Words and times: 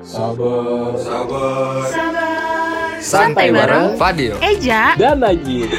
Sabar, 0.00 0.96
sabar. 0.96 1.84
Sabar. 1.84 2.96
Santai 3.04 3.52
bareng 3.52 4.00
Fadil. 4.00 4.32
Eja. 4.40 4.96
Dan 4.96 5.20
Najib. 5.20 5.68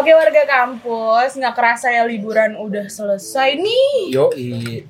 Oke 0.00 0.16
warga 0.16 0.42
kampus, 0.48 1.36
nggak 1.36 1.52
kerasa 1.52 1.92
ya 1.92 2.08
liburan 2.08 2.56
udah 2.56 2.88
selesai 2.88 3.60
nih. 3.60 4.08
Yo, 4.08 4.32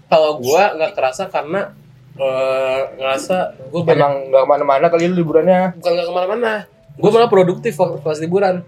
kalau 0.06 0.38
gua 0.38 0.78
nggak 0.78 0.94
kerasa 0.94 1.26
karena 1.26 1.74
eh, 2.14 2.80
ngerasa 3.02 3.58
gua 3.74 3.82
banyak 3.82 3.98
Emang 3.98 4.30
nggak 4.30 4.42
ke 4.46 4.50
mana-mana 4.54 4.86
kali 4.86 5.10
liburannya 5.10 5.74
bukan 5.74 5.90
nggak 5.90 6.06
ke 6.06 6.14
mana-mana. 6.14 6.70
Gua 6.94 7.10
malah 7.10 7.26
produktif 7.26 7.74
waktu 7.74 7.98
pas 7.98 8.22
liburan 8.22 8.62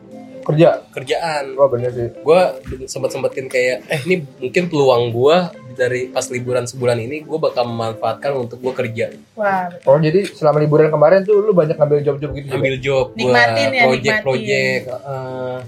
kerja. 0.44 0.68
kerjaan. 0.90 1.54
Oh 1.54 1.66
bener 1.66 1.90
sih. 1.90 2.08
Gua 2.20 2.54
sempat 2.84 3.10
sempetin 3.10 3.46
kayak 3.46 3.86
eh 3.86 4.00
ini 4.02 4.14
mungkin 4.38 4.66
peluang 4.66 5.08
gua 5.08 5.48
dari 5.72 6.06
pas 6.06 6.26
liburan 6.26 6.62
sebulan 6.62 6.98
ini 6.98 7.22
gua 7.22 7.40
bakal 7.40 7.64
memanfaatkan 7.64 8.36
untuk 8.36 8.58
gua 8.58 8.74
kerja 8.74 9.08
Wah, 9.32 9.72
Oh 9.82 9.96
jadi 9.96 10.20
selama 10.26 10.58
liburan 10.58 10.88
kemarin 10.88 11.22
tuh 11.22 11.40
lu 11.40 11.50
banyak 11.50 11.74
ngambil 11.74 11.98
job-job 12.02 12.30
gitu 12.30 12.46
juga? 12.46 12.56
ambil 12.58 12.76
job 12.76 13.06
gua 13.08 13.16
Nikmatin 13.16 13.68
ya, 13.70 13.82
project 13.82 14.04
nikmatin. 14.04 14.22
project 14.22 14.82
eh, 14.84 15.58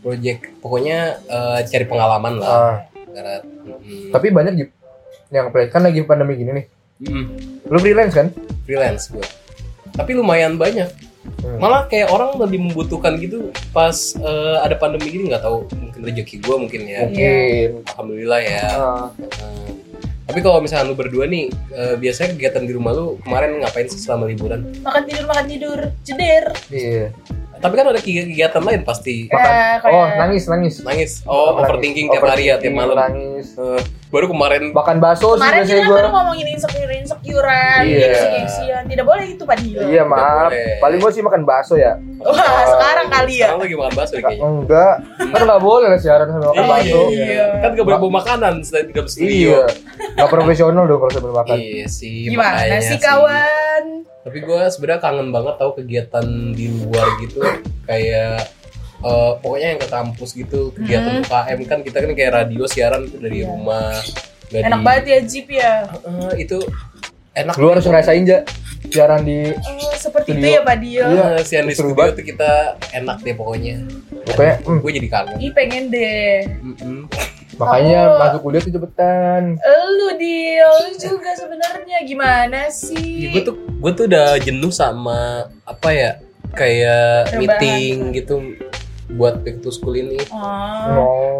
project 0.00 0.40
pokoknya 0.58 0.98
eh, 1.22 1.58
cari 1.64 1.84
pengalaman 1.84 2.32
lah 2.36 2.50
Ah, 2.50 2.76
Ibarat, 3.06 3.42
mm, 3.46 4.10
tapi 4.10 4.26
banyak 4.28 4.52
yang 5.30 5.48
play 5.48 5.66
kan 5.66 5.80
lagi 5.80 6.02
pandemi 6.02 6.34
gini 6.34 6.50
nih. 6.52 6.66
mm, 7.04 7.24
Lu 7.64 7.78
freelance 7.78 8.10
kan? 8.12 8.26
freelance 8.62 9.06
gua 9.08 9.22
tapi 9.92 10.10
lumayan 10.12 10.58
banyak 10.58 10.90
Hmm. 11.24 11.56
malah 11.56 11.84
kayak 11.84 12.08
orang 12.08 12.36
lebih 12.36 12.60
membutuhkan 12.62 13.16
gitu 13.16 13.48
pas 13.70 13.92
eh, 14.14 14.56
ada 14.60 14.74
pandemi 14.74 15.08
gini 15.08 15.28
nggak 15.28 15.40
tahu 15.40 15.64
mungkin 15.70 16.00
rezeki 16.02 16.36
gue 16.38 16.56
mungkin 16.58 16.80
ya 16.82 17.00
Mungkin. 17.04 17.68
alhamdulillah 17.86 18.40
ya 18.40 18.62
Ah, 18.70 19.06
Eh, 19.20 19.70
tapi 20.24 20.40
kalau 20.40 20.56
misalnya 20.58 20.84
lu 20.86 20.94
berdua 20.94 21.24
nih 21.24 21.48
eh, 21.70 21.94
biasanya 21.94 22.32
kegiatan 22.32 22.64
di 22.64 22.72
rumah 22.72 22.92
lu 22.92 23.20
kemarin 23.20 23.60
ngapain 23.60 23.84
sih 23.86 23.98
selama 23.98 24.24
liburan 24.24 24.64
makan 24.80 25.02
tidur 25.04 25.24
makan 25.26 25.44
tidur, 25.46 25.78
jeder. 26.00 26.44
iya. 26.68 27.12
Tapi 27.64 27.74
kan 27.74 27.86
ada 27.86 27.96
kegi- 27.98 28.28
kegiatan 28.28 28.60
lain 28.60 28.80
pasti 28.82 29.24
Makan. 29.26 29.40
Eh, 29.40 29.74
kayak- 29.80 29.88
Oh 29.90 30.06
nangis 30.14 30.44
nangis. 30.44 30.74
nangis 30.78 31.10
oh 31.24 31.32
Nangis. 31.48 31.60
overthinking 31.64 32.06
tiap 32.08 32.22
hari 32.22 32.44
ya 32.44 32.60
tiap 32.60 32.76
malam 32.76 32.92
Nangis. 32.94 33.56
Eh, 33.56 33.80
baru 34.06 34.28
kemarin 34.28 34.68
Makan 34.70 34.96
bakso 34.98 35.32
sih 35.32 35.40
Kemarin 35.40 35.58
biasanya 35.58 35.74
kita 35.74 35.88
gue. 35.88 35.96
baru 35.96 36.08
ngomongin 36.12 36.46
insecure 36.46 36.92
insecurean, 36.94 37.80
Iya. 37.82 37.98
gengsi-gengsian. 38.06 38.82
Tidak 38.86 39.02
boleh 39.02 39.24
itu 39.26 39.42
Pak 39.42 39.56
Dio. 39.58 39.80
Iya 39.82 40.02
maaf. 40.04 40.48
boleh. 40.48 40.76
Paling 40.78 40.98
gue 40.98 41.10
sih 41.10 41.22
makan 41.22 41.42
bakso 41.42 41.74
ya. 41.74 41.96
Wah, 42.20 42.36
sekarang 42.70 43.06
kali 43.08 43.34
ya. 43.34 43.48
sekarang 43.48 43.60
lagi 43.60 43.74
makan 43.74 43.94
bakso 43.94 44.12
kayaknya 44.14 44.44
Enggak. 44.44 44.94
Kan 45.24 45.40
nggak 45.42 45.62
boleh 45.62 45.86
lah 45.86 45.98
siaran 45.98 46.26
sama 46.26 46.44
makan 46.44 46.54
Iya, 46.54 46.68
bakso. 46.68 47.00
iya, 47.06 47.24
iya. 47.24 47.46
kan 47.58 47.70
gak 47.70 47.84
boleh 47.84 47.98
bawa 47.98 48.12
makanan 48.14 48.54
selain 48.60 48.86
tidak 48.88 49.06
studio 49.08 49.32
Iya. 49.32 49.62
Gak 50.14 50.28
profesional 50.30 50.84
dong 50.84 50.98
kalau 50.98 51.12
sambil 51.12 51.32
makan. 51.34 51.56
iya 51.56 51.86
sih 51.86 52.28
Gimana 52.28 52.76
sih 52.78 52.98
kawan? 52.98 53.63
Tapi 54.24 54.40
gue 54.40 54.60
sebenarnya 54.66 55.00
kangen 55.00 55.28
banget 55.28 55.54
tahu 55.56 55.70
kegiatan 55.76 56.26
di 56.50 56.66
luar 56.72 57.06
gitu 57.20 57.44
kayak 57.84 58.40
eh, 58.98 59.32
pokoknya 59.38 59.68
yang 59.68 59.80
ke 59.80 59.88
kampus 59.88 60.30
gitu 60.32 60.72
kegiatan 60.72 61.20
UKM 61.20 61.58
kan 61.62 61.78
kita 61.80 61.98
kan 62.00 62.10
kayak 62.10 62.32
radio 62.34 62.64
siaran 62.64 63.04
tuh 63.04 63.20
dari 63.20 63.38
Hmm. 63.38 63.46
Iya. 63.46 63.52
rumah 63.52 63.88
nggak 64.44 64.62
Enak 64.64 64.80
banget 64.80 65.04
ya 65.04 65.18
Jeep 65.22 65.48
ya. 65.50 65.72
Eh, 65.98 66.32
itu 66.40 66.58
enak 67.34 67.54
Lu 67.54 67.66
harus 67.68 67.84
ngerasain 67.84 68.22
aja 68.22 68.38
siaran 68.84 69.20
di 69.22 69.50
Oh, 69.50 69.92
seperti 69.92 70.30
itu 70.30 70.38
Studio. 70.38 70.54
ya 70.54 70.60
Pak 70.62 70.76
Dio. 70.78 71.04
Iya. 71.04 71.28
Siaran 71.42 71.66
di 71.66 71.74
studio 71.74 72.04
tuh 72.10 72.24
kita 72.24 72.50
enak 72.92 73.16
deh 73.20 73.34
pokoknya 73.34 73.76
Pokoknya, 74.24 74.54
mm. 74.62 74.78
gue 74.78 74.90
jadi 74.94 75.08
kangen 75.10 75.36
Ih 75.38 75.52
pengen 75.52 75.84
deh. 75.90 76.34
Mm-mm. 76.62 76.98
Makanya 77.56 78.00
Aku- 78.04 78.18
masuk 78.18 78.40
kuliah 78.42 78.60
tuh 78.60 78.72
cepetan. 78.72 79.42
Lu 79.90 80.08
Dio 80.14 80.70
lu 80.82 80.90
juga 80.94 81.30
sebenarnya 81.32 81.98
gimana 82.02 82.60
sih? 82.66 83.30
gue 83.30 83.42
tuh 83.42 83.54
gue 83.56 83.92
tuh 83.92 84.04
udah 84.06 84.38
jenuh 84.38 84.70
sama 84.70 85.20
apa 85.62 85.88
ya 85.90 86.10
kayak 86.50 87.28
Rebahan. 87.28 87.38
meeting 87.40 87.94
gitu 88.12 88.34
buat 89.10 89.40
back 89.40 89.58
to 89.58 89.68
school 89.68 89.92
ini 89.92 90.16
Oh. 90.30 90.40
Oh. 90.94 91.38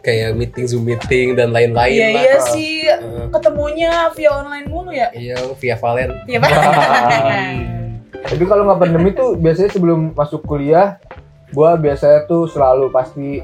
kayak 0.00 0.32
meeting 0.32 0.64
zoom 0.64 0.82
meeting 0.82 1.32
dan 1.34 1.50
lain-lain 1.50 1.92
Iya 1.92 2.08
lah 2.10 2.22
iya 2.22 2.36
sih 2.46 2.72
Eh, 2.82 3.26
ketemunya 3.30 3.90
via 4.10 4.30
online 4.34 4.66
mulu 4.66 4.90
ya. 4.90 5.12
iya 5.12 5.36
via 5.54 5.74
Valen 5.74 6.10
Iya 6.24 6.38
Pak. 6.38 6.50
Tapi 8.26 8.44
kalau 8.44 8.62
nggak 8.64 8.80
pandemi 8.80 9.10
tuh 9.10 9.34
biasanya 9.34 9.70
sebelum 9.70 10.12
masuk 10.12 10.42
kuliah, 10.42 11.00
gua 11.50 11.74
biasanya 11.74 12.24
tuh 12.24 12.44
selalu 12.46 12.88
pasti 12.88 13.40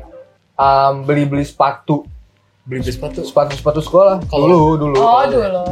um, 0.56 1.04
beli-beli 1.04 1.42
sepatu, 1.42 2.04
beli 2.62 2.80
beli 2.80 2.90
sepatu 2.90 3.22
sepatu-sepatu 3.22 3.80
sekolah. 3.80 4.16
Kalau- 4.26 4.48
dulu, 4.48 4.60
dulu. 4.78 4.96
oh 4.96 5.24
dulu. 5.24 5.64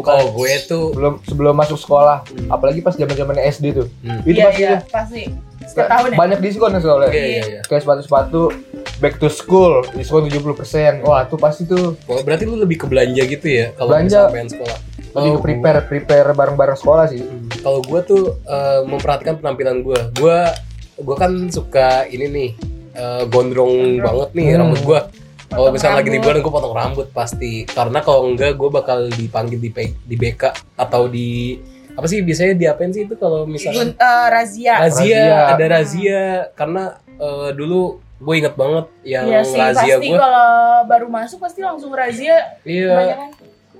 kalau 0.00 0.26
gue 0.32 0.52
tuh 0.64 0.84
Sebelum 0.90 1.14
sebelum 1.22 1.54
masuk 1.54 1.76
sekolah, 1.76 2.24
Hmm. 2.24 2.48
apalagi 2.48 2.80
pas 2.80 2.94
zaman-zaman 2.94 3.36
SD 3.44 3.64
tuh. 3.74 3.86
Hmm. 4.00 4.22
Itu 4.22 4.38
Iya 4.38 4.46
pasti 4.48 4.62
iya 4.62 4.70
tuh 4.74 4.90
pasti. 4.90 5.22
Setiap 5.68 5.88
tahun 5.90 6.08
ya. 6.08 6.16
banyak 6.16 6.38
diskon 6.40 6.70
ya 6.72 6.80
soalnya. 6.80 7.10
iya 7.10 7.26
iya 7.28 7.42
iya 7.46 7.60
Kayak 7.62 7.82
sepatu-sepatu 7.84 8.40
back 8.98 9.14
to 9.18 9.28
school 9.28 9.84
diskon 9.92 10.24
70%. 10.24 11.04
Wah, 11.04 11.28
tuh 11.28 11.36
pasti 11.36 11.62
tuh 11.62 11.92
Oh, 12.06 12.18
berarti 12.18 12.48
lu 12.48 12.56
lebih 12.56 12.80
ke 12.80 12.86
belanja 12.88 13.20
gitu 13.20 13.44
ya 13.44 13.76
kalau 13.76 13.92
Belanja. 13.92 14.32
sekolah 14.48 14.78
lebih 15.10 15.30
ke 15.30 15.40
prepare 15.42 15.80
prepare 15.84 16.30
bareng-bareng 16.32 16.72
sekolah 16.74 17.04
sih. 17.06 17.20
Hmm. 17.20 17.52
Kalau 17.58 17.80
gue 17.82 18.00
tuh 18.02 18.22
eh, 18.40 18.80
memperhatikan 18.82 19.36
penampilan 19.36 19.82
gue. 19.82 20.00
Gue 20.14 20.38
gue 20.96 21.16
kan 21.16 21.30
suka 21.48 22.06
ini 22.06 22.26
nih 22.26 22.50
eh, 22.98 23.22
gondrong 23.24 23.72
banget 23.98 24.28
nih 24.32 24.44
Hmm. 24.48 24.58
rambut 24.60 24.80
gue. 24.82 25.00
Kalau 25.48 25.70
misalnya 25.70 25.96
lagi 25.98 26.10
liburan 26.10 26.38
gue 26.38 26.52
potong 26.52 26.74
rambut 26.74 27.08
pasti. 27.08 27.64
Karena 27.64 27.98
kalau 28.00 28.26
enggak 28.26 28.52
gue 28.52 28.68
bakal 28.68 29.08
dipanggil 29.08 29.56
di 29.56 29.70
di 30.02 30.14
BK 30.14 30.42
atau 30.76 31.06
di 31.06 31.56
apa 31.90 32.04
sih 32.04 32.20
biasanya 32.20 32.54
diapain 32.54 32.90
sih 32.90 33.02
itu 33.02 33.14
kalau 33.14 33.42
misalnya 33.42 33.90
eh, 33.90 34.26
razia. 34.28 34.74
razia, 34.76 35.18
Razia. 35.18 35.34
ada 35.48 35.66
razia 35.68 36.22
karena 36.52 36.82
eh, 37.16 37.50
dulu 37.52 37.80
gue 38.18 38.34
inget 38.36 38.54
banget 38.54 38.86
yang 39.04 39.24
Iya 39.24 39.40
sih 39.42 39.56
razia 39.56 39.94
pasti 39.94 40.06
gue. 40.06 40.18
kalau 40.18 40.50
baru 40.84 41.06
masuk 41.08 41.38
pasti 41.38 41.60
langsung 41.60 41.90
razia. 41.90 42.58
Iya, 42.62 43.30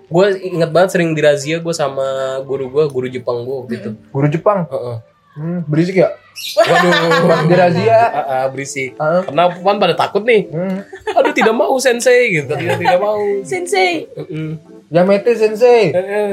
gue 0.08 0.26
inget 0.40 0.70
banget 0.72 0.90
sering 0.90 1.12
dirazia 1.12 1.58
gue 1.58 1.74
sama 1.76 2.06
guru 2.42 2.70
gue, 2.70 2.84
guru 2.88 3.06
Jepang 3.06 3.44
gue 3.44 3.56
waktu 3.56 3.74
itu. 3.76 3.90
Guru 4.08 4.26
Jepang. 4.26 4.64
Heeh. 4.64 4.96
Hmm, 5.38 5.60
berisik 5.70 6.02
ya? 6.02 6.10
Waduh, 6.58 7.26
Pas 7.26 7.40
di 7.46 7.54
razia. 7.54 7.98
Ah, 8.10 8.24
ah, 8.26 8.44
berisik. 8.50 8.94
Ah. 8.98 9.22
Karena 9.22 9.54
kan 9.54 9.76
pada 9.78 9.94
takut 9.94 10.22
nih. 10.26 10.50
Hmm. 10.50 10.82
Aduh 11.14 11.34
tidak 11.34 11.54
mau 11.54 11.74
sensei 11.78 12.42
gitu, 12.42 12.50
tidak 12.58 12.78
tidak 12.78 12.98
mau. 12.98 13.22
Sensei. 13.46 14.06
Mm-mm. 14.18 14.58
Yamete 14.88 15.32
sensei. 15.38 15.92
Eh, 15.92 15.98
eh. 15.98 16.32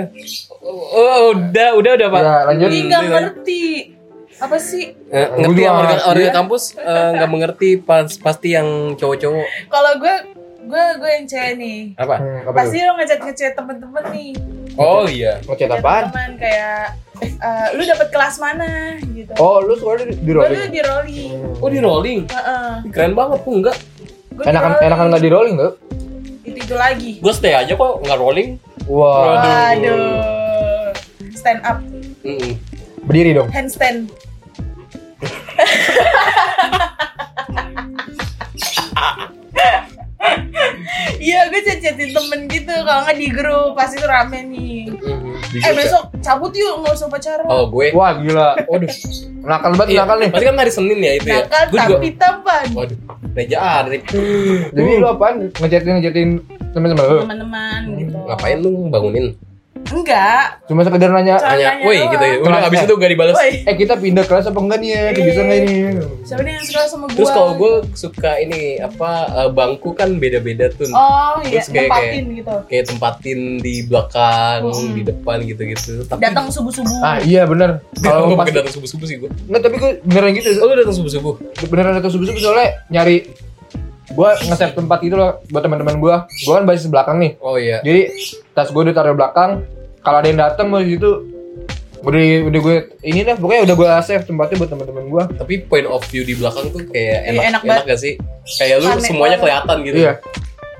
Oh, 0.65 1.35
udah, 1.35 1.69
udah, 1.77 1.91
udah 2.01 2.07
pak. 2.09 2.21
Ya, 2.21 2.35
lanjut. 2.49 2.67
Ih 2.71 2.81
nggak 2.87 3.03
ngerti. 3.05 3.63
Apa 4.35 4.57
sih? 4.59 4.91
Eh, 5.11 5.27
ngerti 5.31 5.53
Udah, 5.55 5.63
yang 5.63 5.75
warga, 5.79 5.95
warga 6.11 6.29
kampus 6.35 6.63
eh, 6.75 7.09
nggak 7.15 7.29
mengerti 7.31 7.69
pas 7.79 8.07
pasti 8.19 8.51
yang 8.51 8.91
cowok-cowok 8.99 9.47
Kalau 9.71 9.91
gue 9.95 10.15
gue 10.65 10.85
gue 10.99 11.11
yang 11.13 11.25
cewek 11.29 11.53
nih. 11.55 11.79
apa? 11.95 12.15
Hmm, 12.19 12.41
apa 12.51 12.57
Pasti 12.57 12.77
lo 12.83 12.93
ngechat 12.99 13.19
ngechat 13.23 13.53
temen-temen 13.55 14.03
nih. 14.11 14.31
Oh 14.75 15.07
iya. 15.07 15.39
Ngechat 15.47 15.71
apaan? 15.71 16.11
temen 16.11 16.31
kayak 16.35 16.99
eh, 17.21 17.67
lu 17.73 17.83
dapet 17.83 18.07
kelas 18.09 18.35
mana 18.37 18.95
gitu. 19.11 19.31
Oh, 19.37 19.59
lu 19.59 19.75
sekolah 19.75 20.03
di, 20.03 20.15
di 20.17 20.31
rolling. 20.31 20.51
dulu 20.51 20.67
di 20.67 20.81
rolling. 20.81 21.31
Oh 21.57 21.69
di 21.69 21.79
rolling. 21.79 22.19
Heeh. 22.27 22.71
Keren 22.91 23.13
banget 23.13 23.39
tuh 23.41 23.53
enggak. 23.53 23.77
Gua 24.31 24.43
di 24.43 24.49
Enakan 24.49 24.71
rolling. 24.71 24.87
enakan 24.87 25.05
nggak 25.09 25.23
di 25.23 25.31
rolling 25.31 25.55
tuh? 25.55 25.71
Itu 26.43 26.57
itu 26.61 26.75
lagi. 26.75 27.11
Gue 27.19 27.33
stay 27.33 27.53
aja 27.53 27.73
kok 27.73 27.93
nggak 28.01 28.19
rolling. 28.19 28.49
Wah, 28.85 29.41
Waduh. 29.41 29.49
Waduh. 29.49 30.91
Stand 31.33 31.61
up, 31.61 31.77
Mm-mm. 32.21 32.53
berdiri 33.03 33.33
dong. 33.33 33.49
handstand. 33.49 34.09
Iya, 41.19 41.49
gue 41.49 41.61
chat-chatin 41.61 42.09
temen 42.11 42.39
gitu. 42.47 42.73
Kalau 42.73 43.01
nggak 43.03 43.17
di 43.17 43.27
grup, 43.29 43.71
pasti 43.73 43.97
tuh 43.97 44.09
rame 44.09 44.39
nih. 44.45 44.74
Eh 45.55 45.71
besok 45.73 46.03
cabut 46.19 46.51
yuk, 46.51 46.73
nggak 46.81 46.93
usah 46.93 47.07
pacaran. 47.07 47.45
Oh 47.47 47.69
gue. 47.69 47.87
Wah, 47.93 48.11
gila. 48.17 48.59
Waduh. 48.67 48.89
Nakal 49.45 49.71
banget, 49.77 49.93
Iya, 49.93 50.01
nakal 50.03 50.17
nih. 50.19 50.29
Pasti 50.33 50.45
kan 50.45 50.55
hari 50.57 50.71
Senin 50.73 50.99
ya 50.99 51.11
itu 51.15 51.27
ya. 51.29 51.35
Nakal 51.45 51.63
Gue 51.69 51.77
juga. 51.77 51.93
tapi 51.95 52.09
tampan. 52.17 52.65
Waduh. 52.73 52.97
Reja 53.35 53.59
nih. 53.85 54.01
Jadi 54.71 54.91
lu 54.97 55.07
apaan? 55.07 55.33
Ngechatin 55.53 55.91
ngechatin 55.99 56.29
teman-teman 56.73 57.03
lu. 57.05 57.19
Teman-teman 57.23 57.79
gitu. 57.99 58.17
Ngapain 58.25 58.57
lu 58.59 58.69
bangunin? 58.89 59.25
Enggak. 59.87 60.65
Cuma 60.65 60.81
sekedar 60.81 61.09
nanya, 61.09 61.35
Cuma 61.35 61.51
nanya 61.51 61.69
woi 61.79 61.99
gitu 62.01 62.19
ya. 62.19 62.35
Udah 62.35 62.49
Kelasnya. 62.57 62.67
abis 62.67 62.79
itu 62.81 62.93
gak 62.95 63.11
dibalas. 63.11 63.35
Woi, 63.35 63.51
eh 63.61 63.75
kita 63.75 63.93
pindah 63.95 64.23
kelas 64.23 64.45
apa 64.45 64.59
enggak 64.59 64.79
nih 64.79 64.89
ya? 64.89 65.03
Kita 65.09 65.25
bisa 65.25 65.41
nggak 65.41 65.59
ini? 65.59 65.75
siapa 66.21 66.41
nih 66.41 66.51
yang 66.51 66.65
suka 66.65 66.81
sama 66.85 67.05
gua? 67.05 67.15
Terus 67.15 67.29
kalau 67.31 67.51
gue 67.53 67.71
suka 67.93 68.31
ini 68.37 68.61
apa 68.77 69.09
eh, 69.37 69.49
bangku 69.51 69.89
kan 69.91 70.09
beda-beda 70.15 70.65
tuh. 70.69 70.89
Oh 70.89 71.37
iya, 71.43 71.59
Terus 71.59 71.69
kayak- 71.69 71.85
nempatin 71.87 72.23
gitu. 72.33 72.55
Kayak 72.65 72.85
tempatin 72.87 73.39
di 73.59 73.75
belakang, 73.83 74.59
Hmm. 74.65 74.91
di 74.91 75.01
depan 75.03 75.37
gitu-gitu. 75.43 75.93
Tapi 76.03 76.19
Datang 76.19 76.45
subuh-subuh. 76.49 76.99
Ah 76.99 77.17
iya 77.19 77.43
bener. 77.43 77.85
kalau 77.97 78.27
gue 78.27 78.35
pas 78.35 78.47
datang 78.47 78.73
subuh-subuh 78.73 79.05
sih 79.05 79.17
gue. 79.17 79.29
Nggak, 79.45 79.61
tapi 79.61 79.75
gue 79.77 79.91
beneran 80.03 80.31
gitu. 80.33 80.49
Oh 80.59 80.65
lu 80.65 80.75
datang 80.75 80.95
subuh-subuh? 80.95 81.33
Beneran 81.67 81.93
datang 81.95 82.11
subuh-subuh 82.11 82.41
soalnya 82.41 82.69
nyari 82.87 83.17
gue 84.15 84.29
nge-save 84.45 84.73
tempat 84.73 84.99
itu 85.01 85.13
loh 85.13 85.43
buat 85.45 85.61
teman-teman 85.61 85.95
gue 85.97 86.15
gue 86.39 86.53
kan 86.53 86.63
basis 86.63 86.87
belakang 86.87 87.17
nih 87.17 87.31
Oh 87.37 87.55
iya. 87.55 87.79
jadi 87.79 88.09
tas 88.51 88.67
gue 88.67 88.81
udah 88.81 88.91
taruh 88.91 89.11
di 89.11 89.19
belakang 89.19 89.51
kalau 89.99 90.17
ada 90.17 90.27
yang 90.27 90.39
datang 90.39 90.67
mau 90.67 90.79
situ 90.79 91.35
udah 91.97 92.21
udah 92.45 92.59
gue 92.61 92.75
ini 93.01 93.19
deh 93.21 93.33
pokoknya 93.33 93.61
udah 93.65 93.75
gue 93.75 93.87
save 94.01 94.23
tempatnya 94.23 94.55
buat 94.57 94.69
teman-teman 94.69 95.05
gue 95.05 95.23
Tapi 95.35 95.53
point 95.63 95.85
of 95.85 96.05
view 96.05 96.21
di 96.21 96.33
belakang 96.33 96.69
tuh 96.69 96.85
kayak 96.85 97.19
Iya, 97.25 97.29
enak, 97.31 97.43
enak 97.43 97.61
enak, 97.65 97.83
gak 97.83 97.99
sih? 97.99 98.13
Kayak 98.53 98.75
lu 98.77 98.87
Aneh 98.87 99.01
semuanya 99.01 99.25
banget. 99.31 99.41
kelihatan 99.41 99.77
gitu. 99.81 99.97
iya 99.99 100.13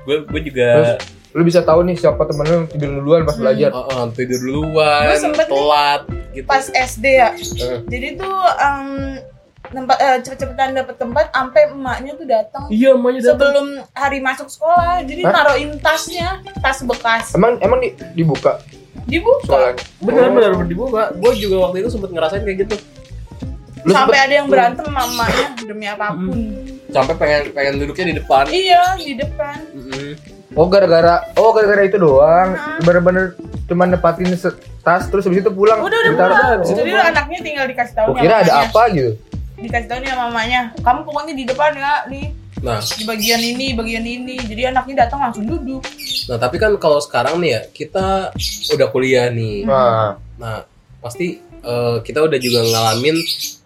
Gue 0.02 0.16
gue 0.22 0.40
juga 0.44 0.66
Terus 0.72 0.90
lu 1.32 1.42
bisa 1.44 1.60
tahu 1.60 1.80
nih 1.82 1.92
siapa 1.94 2.22
temen 2.24 2.44
lu 2.44 2.54
yang 2.54 2.66
tidur 2.66 2.90
duluan 2.94 3.20
pas 3.22 3.34
Hmm. 3.34 3.42
belajar 3.42 3.68
uh, 3.68 3.84
uh, 3.84 4.04
tidur 4.08 4.38
duluan, 4.40 5.02
telat 5.44 6.00
gitu. 6.32 6.46
Pas 6.46 6.64
SD 6.64 7.04
ya. 7.12 7.28
Eh. 7.34 7.78
Jadi 7.84 8.08
tuh 8.16 8.38
em, 8.56 8.86
tempat 9.68 9.96
eh, 9.96 10.18
cepet-cepetan 10.20 10.68
dapet 10.72 10.94
tempat 10.96 11.24
sampai 11.28 11.62
emaknya 11.68 12.12
tuh 12.12 12.24
datang 12.24 12.64
Iya, 12.68 12.92
emaknya 12.92 13.20
datang. 13.22 13.30
sebelum 13.32 13.66
hari 13.92 14.18
masuk 14.18 14.48
sekolah. 14.48 15.02
Jadi 15.02 15.22
Hah? 15.22 15.32
naruhin 15.32 15.70
tasnya, 15.78 16.28
tas 16.58 16.78
bekas. 16.80 17.32
emang 17.32 17.58
emang 17.58 17.78
di, 17.78 17.90
dibuka 18.12 18.58
Dibuka. 19.02 19.46
soalnya 19.46 19.74
Bener 20.00 20.28
bener 20.28 20.50
dibuka. 20.64 21.14
Gue 21.14 21.32
juga 21.36 21.56
waktu 21.64 21.80
itu 21.80 21.88
sempet 21.88 22.10
ngerasain 22.10 22.42
kayak 22.42 22.58
gitu. 22.64 22.76
Lu 23.82 23.92
sampai 23.92 24.02
sempet- 24.12 24.24
ada 24.24 24.34
yang 24.34 24.46
berantem 24.46 24.82
sama 24.82 25.02
emaknya 25.04 25.46
demi 25.62 25.86
apa 25.86 26.06
pun. 26.10 26.38
Sampai 26.86 27.14
pengen 27.14 27.42
pengen 27.52 27.72
duduknya 27.78 28.04
di 28.04 28.16
depan. 28.18 28.44
Iya, 28.46 28.82
di 28.96 29.14
depan. 29.14 29.56
Mm-mm. 29.72 30.10
oh 30.54 30.66
gara-gara 30.66 31.20
oh 31.36 31.52
gara-gara 31.52 31.84
itu 31.84 32.00
doang 32.00 32.56
Nah. 32.56 32.80
bener-bener 32.80 33.36
cuma 33.66 33.84
nepatin 33.84 34.24
tas 34.80 35.04
terus 35.04 35.28
habis 35.28 35.44
itu 35.44 35.52
pulang 35.52 35.84
Udah 35.84 35.98
udah 36.00 36.12
pulang. 36.16 36.58
Oh. 36.62 36.72
Jadi 36.72 36.90
anaknya 36.96 37.38
tinggal 37.44 37.66
dikasih 37.68 37.92
tahu 37.92 38.16
kira 38.16 38.40
ada 38.40 38.64
apa 38.64 38.82
gitu 38.88 39.20
Dikasih 39.56 39.88
tahu 39.88 39.98
nih 40.00 40.10
sama 40.10 40.22
mamanya. 40.28 40.60
Kamu 40.78 41.00
pokoknya 41.02 41.32
di 41.32 41.44
depan 41.44 41.72
ya, 41.72 42.04
nih 42.06 42.26
Nah, 42.56 42.80
di 42.80 43.04
bagian 43.04 43.36
ini, 43.38 43.76
bagian 43.76 44.00
ini. 44.00 44.40
Jadi 44.40 44.62
anaknya 44.64 45.04
datang 45.04 45.20
langsung 45.20 45.44
duduk. 45.44 45.84
nah 46.26 46.36
tapi 46.36 46.56
kan 46.56 46.72
kalau 46.76 46.98
sekarang 46.98 47.36
nih 47.38 47.50
ya 47.52 47.60
kita 47.68 48.32
udah 48.72 48.88
kuliah 48.88 49.28
nih. 49.28 49.62
nah 49.62 50.16
Nah, 50.36 50.64
pasti 50.98 51.36
eh, 51.40 51.96
kita 52.00 52.24
udah 52.24 52.38
juga 52.38 52.60
ngalamin 52.62 53.16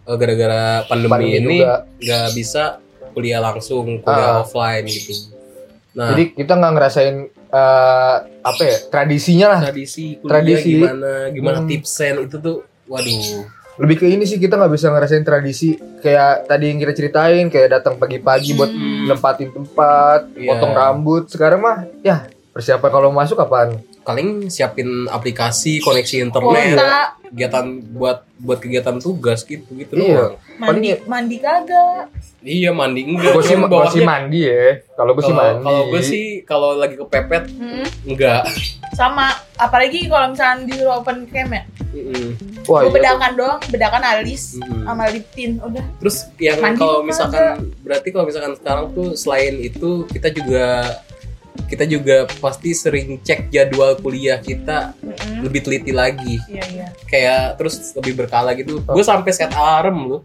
eh, 0.05 0.17
gara-gara 0.17 0.63
pandemi, 0.85 1.11
Pandemi 1.11 1.39
ini 1.39 1.57
nggak 2.01 2.27
bisa 2.35 2.83
kuliah 3.11 3.39
langsung, 3.39 3.99
kuliah 3.99 4.39
Ah. 4.39 4.43
offline 4.43 4.85
gitu. 4.85 5.15
Nah, 5.91 6.11
jadi 6.13 6.35
kita 6.35 6.53
nggak 6.53 6.73
ngerasain 6.75 7.17
eh, 7.31 8.17
apa 8.43 8.63
ya 8.63 8.77
tradisinya 8.89 9.47
lah 9.51 9.61
tradisi 9.65 10.19
kuliah 10.19 10.35
Tradisi. 10.39 10.71
gimana, 10.77 11.11
gimana 11.31 11.59
Hmm. 11.63 11.69
tipsen 11.69 12.15
itu 12.23 12.37
tuh, 12.39 12.59
waduh. 12.87 13.47
Lebih 13.81 13.97
ke 13.97 14.07
ini 14.07 14.23
sih 14.23 14.37
kita 14.37 14.55
nggak 14.55 14.71
bisa 14.71 14.89
ngerasain 14.89 15.25
tradisi 15.25 15.73
kayak 15.99 16.45
tadi 16.45 16.69
yang 16.69 16.79
kita 16.79 16.93
ceritain 16.93 17.49
kayak 17.49 17.69
datang 17.75 17.97
pagi-pagi 17.97 18.53
buat 18.53 18.69
Hmm. 18.69 19.09
nempatin 19.09 19.51
tempat 19.51 20.29
Iya. 20.33 20.49
potong 20.53 20.73
rambut 20.73 21.25
sekarang 21.27 21.59
mah 21.59 21.89
ya 22.01 22.25
persiapan 22.51 22.91
kalau 22.91 23.09
masuk 23.09 23.37
kapan 23.37 23.81
Paling 24.01 24.29
siapin 24.47 25.07
aplikasi, 25.07 25.79
koneksi 25.79 26.17
internet, 26.23 26.77
kegiatan 27.23 27.67
buat 27.91 28.25
buat 28.37 28.59
kegiatan 28.59 28.97
tugas 28.97 29.45
gitu 29.45 29.69
gitu 29.73 29.93
Iya. 29.95 30.33
doang. 30.33 30.33
mandi, 30.57 30.93
Paling- 30.93 31.05
mandi 31.07 31.37
kagak. 31.39 32.05
Iya 32.41 32.71
mandi 32.71 33.01
enggak. 33.03 33.33
gue 33.33 33.43
sih 33.43 33.57
gua 33.59 33.85
sih 33.87 34.01
mandi 34.01 34.41
ya 34.43 34.81
kalau 34.95 35.13
gue 35.13 35.21
sih 35.21 35.29
Kalau 35.29 35.45
mandi 35.47 35.61
kalau 35.63 35.81
gue 35.87 36.01
sih 36.03 36.25
kalau 36.43 36.71
lagi 36.75 36.97
kepepet 36.97 37.45
Hmm, 37.51 37.85
enggak. 38.07 38.49
sama 38.91 39.29
apalagi 39.57 40.05
kalau 40.05 40.33
misalnya 40.33 40.65
di 40.67 40.77
open 40.83 41.25
cam 41.27 41.49
ya. 41.51 41.63
Mm-mm. 41.91 42.27
wah 42.65 42.81
Gue 42.81 42.89
iya 42.89 42.97
bedakan 42.97 43.33
doang, 43.35 43.61
bedakan 43.67 44.03
alis 44.07 44.57
Mm-mm. 44.57 44.85
sama 44.85 45.05
lip 45.09 45.27
tint 45.31 45.61
udah. 45.61 45.85
Terus 45.99 46.17
yang 46.39 46.59
kalau 46.75 47.01
misalkan 47.03 47.45
berarti 47.79 48.09
kalau 48.09 48.25
misalkan 48.25 48.53
sekarang 48.55 48.87
tuh 48.91 49.09
selain 49.15 49.55
itu 49.59 49.91
kita 50.07 50.29
juga 50.31 50.65
kita 51.71 51.87
juga 51.87 52.27
pasti 52.43 52.75
sering 52.75 53.23
cek 53.23 53.49
jadwal 53.49 53.95
kuliah 53.97 54.43
kita 54.43 54.93
Mm-mm. 54.99 55.47
lebih 55.47 55.63
teliti 55.63 55.95
lagi. 55.95 56.43
Iya 56.51 56.65
iya. 56.75 56.87
kayak 57.07 57.57
terus 57.63 57.95
lebih 57.95 58.19
berkala 58.19 58.53
gitu. 58.59 58.83
Gue 58.83 59.05
sampai 59.07 59.31
set 59.31 59.55
alarm 59.55 59.97
loh. 60.11 60.23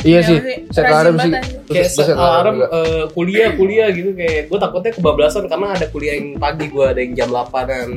Iya 0.00 0.22
Iya 0.22 0.28
sih 0.30 0.38
set 0.70 0.86
alarm 0.86 1.14
sih. 1.18 1.32
kayak 1.68 1.90
set 1.90 2.14
alarm 2.14 2.62
eh, 2.62 3.04
kuliah 3.10 3.50
kuliah 3.58 3.88
gitu. 3.90 4.14
Kayak 4.14 4.48
gue 4.48 4.58
takutnya 4.62 4.92
kebablasan 4.94 5.44
karena 5.50 5.66
ada 5.74 5.86
kuliah 5.90 6.14
yang 6.14 6.38
pagi 6.38 6.70
gue 6.70 6.86
ada 6.86 7.00
yang 7.02 7.12
jam 7.18 7.28
8an 7.34 7.88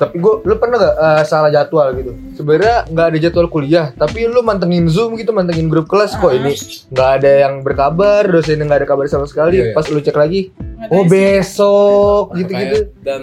tapi 0.00 0.16
gue 0.16 0.34
lu 0.48 0.56
pernah 0.56 0.80
gak 0.80 0.94
eh, 0.96 1.22
salah 1.28 1.52
jadwal 1.52 1.92
gitu? 1.92 2.16
Sebenarnya 2.40 2.88
nggak 2.88 3.06
ada 3.12 3.18
jadwal 3.20 3.52
kuliah 3.52 3.92
tapi 3.92 4.24
lu 4.24 4.40
mantengin 4.40 4.88
zoom 4.88 5.20
gitu 5.20 5.36
mantengin 5.36 5.68
grup 5.68 5.84
kelas 5.84 6.16
kok. 6.16 6.32
Ah. 6.32 6.40
ini 6.40 6.56
nggak 6.88 7.10
ada 7.20 7.30
yang 7.44 7.54
berkabar 7.60 8.24
dosennya 8.24 8.64
nggak 8.64 8.80
ada 8.80 8.88
kabar 8.88 9.04
sama 9.12 9.28
sekali. 9.28 9.60
Iya, 9.60 9.64
iya. 9.70 9.74
pas 9.76 9.84
lu 9.92 10.00
cek 10.00 10.16
lagi 10.16 10.40
oh 10.88 11.04
besok 11.04 12.32
gitu 12.40 12.52
gitu 12.56 12.76
Kayak- 12.88 13.04
dan 13.04 13.22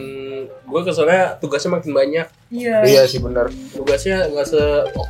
gue 0.68 0.82
kesannya 0.84 1.40
tugasnya 1.40 1.72
makin 1.74 1.92
banyak 1.92 2.28
Iya. 2.48 2.80
iya 2.82 3.02
sih 3.04 3.20
benar 3.20 3.48
tugasnya 3.70 4.24
nggak 4.26 4.46
se 4.46 4.60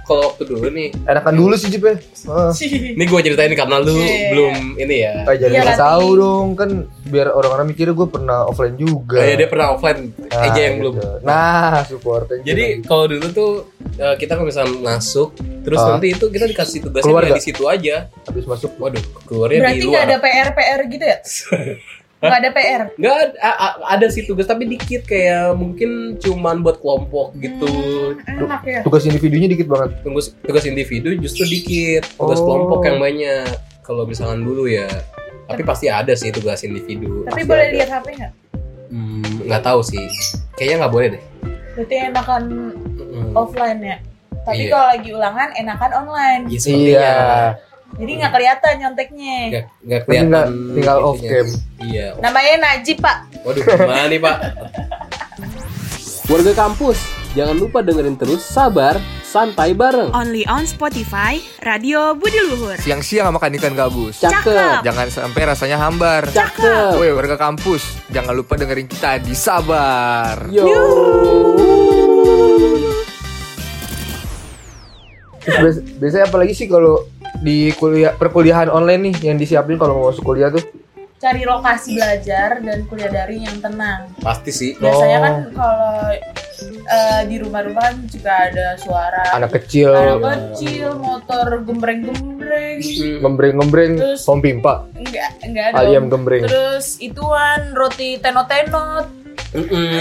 kalau 0.04 0.25
waktu 0.27 0.44
dulu 0.44 0.69
nih 0.69 0.89
enakan 1.04 1.33
dulu 1.33 1.54
sih 1.54 1.68
Cip 1.68 1.81
ya 1.83 1.95
Ah. 2.27 2.50
Ini 2.54 2.98
gue 3.00 3.19
ceritain 3.19 3.50
karena 3.51 3.77
lu 3.77 3.94
Iya. 3.94 4.30
belum 4.31 4.56
ini 4.75 4.95
ya 5.00 5.13
Ah, 5.24 5.33
jadi 5.33 5.50
Iya, 5.51 5.62
nggak 5.63 5.75
Lati. 5.75 5.86
tahu 5.86 6.07
dong 6.15 6.48
kan 6.54 6.69
biar 7.04 7.27
orang-orang 7.31 7.65
mikirnya 7.68 7.94
gue 7.94 8.07
pernah 8.07 8.45
offline 8.45 8.74
juga 8.75 9.18
Kayak 9.19 9.36
dia 9.36 9.48
pernah 9.48 9.68
offline 9.71 10.01
Nah, 10.15 10.44
aja 10.44 10.59
yang 10.59 10.75
gitu. 10.75 10.81
belum 10.83 10.94
nah 11.21 11.74
support 11.83 12.25
Jadi 12.39 12.65
kalau 12.83 13.06
dulu 13.07 13.27
tuh 13.27 13.51
eh, 13.95 14.15
kita 14.15 14.31
kalau 14.33 14.48
misalnya 14.48 14.74
masuk 14.80 15.30
terus 15.62 15.77
Ah. 15.80 15.89
nanti 15.92 16.07
itu 16.10 16.25
kita 16.27 16.45
dikasih 16.48 16.80
tugasnya 16.81 17.33
di 17.33 17.44
situ 17.44 17.63
aja. 17.65 17.95
habis 18.24 18.45
masuk 18.45 18.71
Waduh, 18.77 19.01
keluarnya 19.25 19.60
Berarti 19.63 19.77
di 19.80 19.86
nggak 19.86 20.03
ada 20.06 20.18
PR 20.18 20.50
PR 20.53 20.80
gitu 20.86 21.01
ya? 21.03 21.18
Nggak 22.17 22.33
ada 22.35 22.49
PR. 22.49 22.81
Nggak 22.95 23.13
ada, 23.13 23.29
ada 23.87 24.07
sih 24.07 24.23
tugas 24.23 24.43
tapi 24.43 24.65
dikit 24.65 25.05
kayak 25.05 25.53
mungkin 25.53 26.17
cuman 26.17 26.59
buat 26.59 26.77
kelompok 26.77 27.37
gitu. 27.37 27.69
Hmm, 28.17 28.41
enak 28.41 28.61
ya. 28.63 28.79
tugas 28.81 29.03
individunya 29.03 29.45
dikit 29.47 29.67
banget 29.67 30.01
Tugas 30.01 30.33
tugas 30.39 30.65
individu 30.65 31.13
justru 31.15 31.45
dikit, 31.45 32.09
tugas 32.11 32.39
Oh. 32.39 32.43
kelompok 32.43 32.79
yang 32.83 32.97
banyak. 32.97 33.45
Kalau 33.81 34.03
misalkan 34.03 34.41
dulu 34.41 34.65
ya. 34.65 34.89
Tapi 35.45 35.61
pasti 35.61 35.87
ada 35.87 36.11
sih 36.11 36.27
tugas 36.27 36.59
individu. 36.61 37.23
Tapi 37.23 37.37
Pasti 37.37 37.47
boleh 37.47 37.63
ada. 37.63 37.73
lihat 37.73 37.89
HP 37.93 38.07
nggak? 38.15 38.33
Hmm, 38.87 39.23
nggak 39.45 39.61
tahu 39.61 39.79
sih. 39.81 40.03
Kayaknya 40.53 40.75
nggak 40.79 40.91
boleh 40.91 41.07
deh. 41.09 41.23
Berarti 41.71 41.95
enakan 42.03 42.43
Mm-mm. 42.97 43.31
offline 43.31 43.79
ya. 43.79 43.97
Tapi 44.41 44.63
Iya. 44.63 44.71
kalau 44.71 44.87
lagi 44.89 45.09
ulangan 45.11 45.49
enakan 45.53 45.91
online. 45.93 46.41
Iya 46.47 46.57
sepertinya. 46.57 46.87
iya 46.89 47.15
Jadi 47.95 48.12
nggak 48.13 48.31
kelihatan 48.31 48.74
nyonteknya. 48.78 49.38
Nggak 49.80 50.01
kelihatan. 50.04 50.28
nggak 50.28 50.45
tinggal 50.75 50.98
off 51.01 51.18
cam 51.18 51.48
Iya. 51.80 52.07
Namanya 52.19 52.54
Najib 52.60 52.98
pak. 53.00 53.18
Waduh, 53.42 53.63
gimana 53.63 54.06
nih 54.06 54.19
Pak? 54.19 54.38
Warga 56.28 56.51
kampus, 56.54 57.00
jangan 57.32 57.56
lupa 57.56 57.79
dengerin 57.79 58.20
terus 58.20 58.44
Sabar 58.44 59.00
Santai 59.24 59.72
Bareng. 59.72 60.12
Only 60.12 60.44
on 60.44 60.67
Spotify, 60.67 61.39
Radio 61.62 62.12
Budi 62.13 62.36
Luhur. 62.41 62.75
siang-siang 62.75 63.32
makan 63.32 63.56
ikan 63.56 63.72
gabus 63.72 64.20
Cakep. 64.20 64.84
jangan 64.84 65.08
sampai 65.08 65.41
rasanya 65.46 65.79
hambar 65.79 66.27
Cakep. 66.27 67.00
Woi 67.00 67.15
warga 67.15 67.39
kampus, 67.39 68.03
jangan 68.10 68.36
lupa 68.36 68.60
dengerin 68.60 68.86
kita 68.86 69.24
di 69.24 69.32
Sabar. 69.32 70.51
Yo. 70.51 70.67
Biasanya 75.98 76.27
apalagi 76.27 76.51
sih 76.51 76.67
kalau 76.67 77.08
di 77.38 77.69
kuliah 77.72 78.12
perkuliahan 78.12 78.67
online 78.67 79.00
nih 79.07 79.13
yang 79.25 79.36
disiapin 79.36 79.75
kalau 79.75 79.96
mau 79.96 80.03
masuk 80.07 80.24
kuliah 80.24 80.48
tuh? 80.48 80.63
Cari 81.17 81.41
lokasi 81.41 81.93
belajar 81.93 82.62
dan 82.62 82.77
kuliah 82.86 83.10
daring 83.10 83.41
yang 83.41 83.57
tenang. 83.57 84.00
Pasti 84.17 84.50
sih. 84.51 84.69
Biasanya 84.75 85.17
Oh. 85.17 85.19
kan 85.19 85.34
kalau 85.51 85.93
eh, 86.88 87.22
di 87.25 87.36
rumah-rumah 87.38 87.84
kan 87.84 87.96
juga 88.05 88.31
ada 88.46 88.65
suara 88.75 89.24
Anak 89.34 89.50
kecil, 89.55 89.89
anak 89.89 90.53
kecil, 90.53 90.93
motor 90.96 91.60
gembreng-gembreng. 91.60 92.77
Hmm. 92.77 93.17
gembreng-gembreng, 93.19 93.91
pom 94.22 94.39
pimpa, 94.39 94.86
Enggak, 94.93 95.29
enggak 95.41 95.63
ada. 95.72 95.75
ayam 95.84 96.05
gembreng. 96.05 96.46
Terus 96.46 96.96
ituan 96.98 97.74
roti 97.74 98.17
tenot-tenot, 98.17 99.05
Mm-mm. 99.53 99.91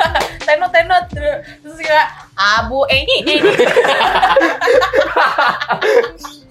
tenot-tenot 0.44 1.04
terus 1.08 1.36
terus 1.60 1.76
kayak 1.80 2.08
abu 2.34 2.82
eh, 2.88 2.98
ini 2.98 3.14
ini. 3.22 3.34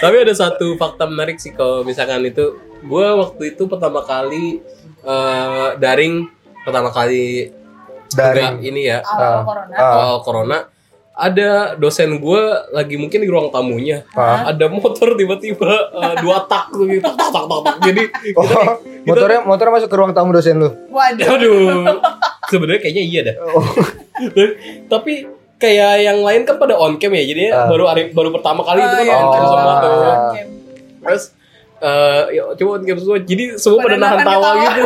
Tapi 0.00 0.16
ada 0.18 0.32
satu 0.32 0.74
fakta 0.74 1.04
menarik 1.04 1.36
sih 1.36 1.50
kalau 1.50 1.82
misalkan 1.82 2.24
itu 2.24 2.56
gue 2.80 3.06
waktu 3.12 3.42
itu 3.50 3.66
pertama 3.66 4.00
kali 4.00 4.62
eh, 5.00 5.68
daring 5.76 6.24
pertama 6.60 6.88
kali 6.88 7.52
Daring. 8.10 8.58
juga 8.58 8.66
ini 8.66 8.80
ya 8.86 8.98
awal 9.02 9.20
Ah. 9.20 9.42
corona. 9.44 9.74
Awal 9.76 10.18
corona 10.22 10.58
ada 11.12 11.50
dosen 11.76 12.16
gue 12.16 12.42
lagi 12.72 12.96
mungkin 12.96 13.20
di 13.20 13.28
ruang 13.28 13.50
tamunya 13.50 14.08
Ah. 14.10 14.48
ada 14.48 14.66
motor 14.66 15.12
tiba-tiba 15.14 15.68
eh, 15.92 16.14
dua 16.18 16.46
tak 16.46 16.72
tuh 16.72 16.86
gitu 16.86 17.04
tak 17.04 17.28
tak 17.28 17.44
tak 17.44 17.60
tak 17.60 17.76
jadi 17.82 18.02
Oh, 18.32 18.44
kita, 18.44 18.60
motornya 19.06 19.40
motornya 19.42 19.72
masuk 19.74 19.88
ke 19.88 19.96
ruang 19.96 20.12
tamu 20.12 20.30
dosen 20.30 20.56
lu. 20.56 20.70
Waduh. 20.88 21.26
aduh 21.28 21.84
sebenarnya 22.46 22.80
kayaknya 22.80 23.04
iya 23.04 23.20
dah 23.22 23.34
Oh, 23.42 23.64
tapi 24.92 25.28
kayak 25.60 26.00
yang 26.00 26.18
lain 26.18 26.42
kan 26.42 26.56
pada 26.56 26.74
on 26.74 26.96
cam 26.96 27.12
ya 27.12 27.22
jadinya 27.22 27.52
Ah. 27.54 27.68
baru 27.68 27.84
hari 27.86 28.02
baru 28.10 28.32
pertama 28.32 28.64
kali 28.64 28.80
itu 28.80 28.94
kan 28.94 29.04
iya, 29.04 29.14
on 29.14 29.26
cam 29.28 29.42
semua 29.44 29.74
tuh. 29.76 29.92
Oke. 29.92 30.40
terus 31.00 31.24
eh 31.78 32.22
ya, 32.32 32.42
coba 32.50 32.70
on 32.72 32.82
cam 32.82 32.96
semua. 32.96 33.18
Jadi 33.20 33.44
semua 33.54 33.78
Pada 33.78 33.86
pada 33.86 33.96
nahan 33.96 34.16
nahan 34.16 34.26
tawa 34.26 34.48
ketawa. 34.48 34.64
gitu. 34.66 34.84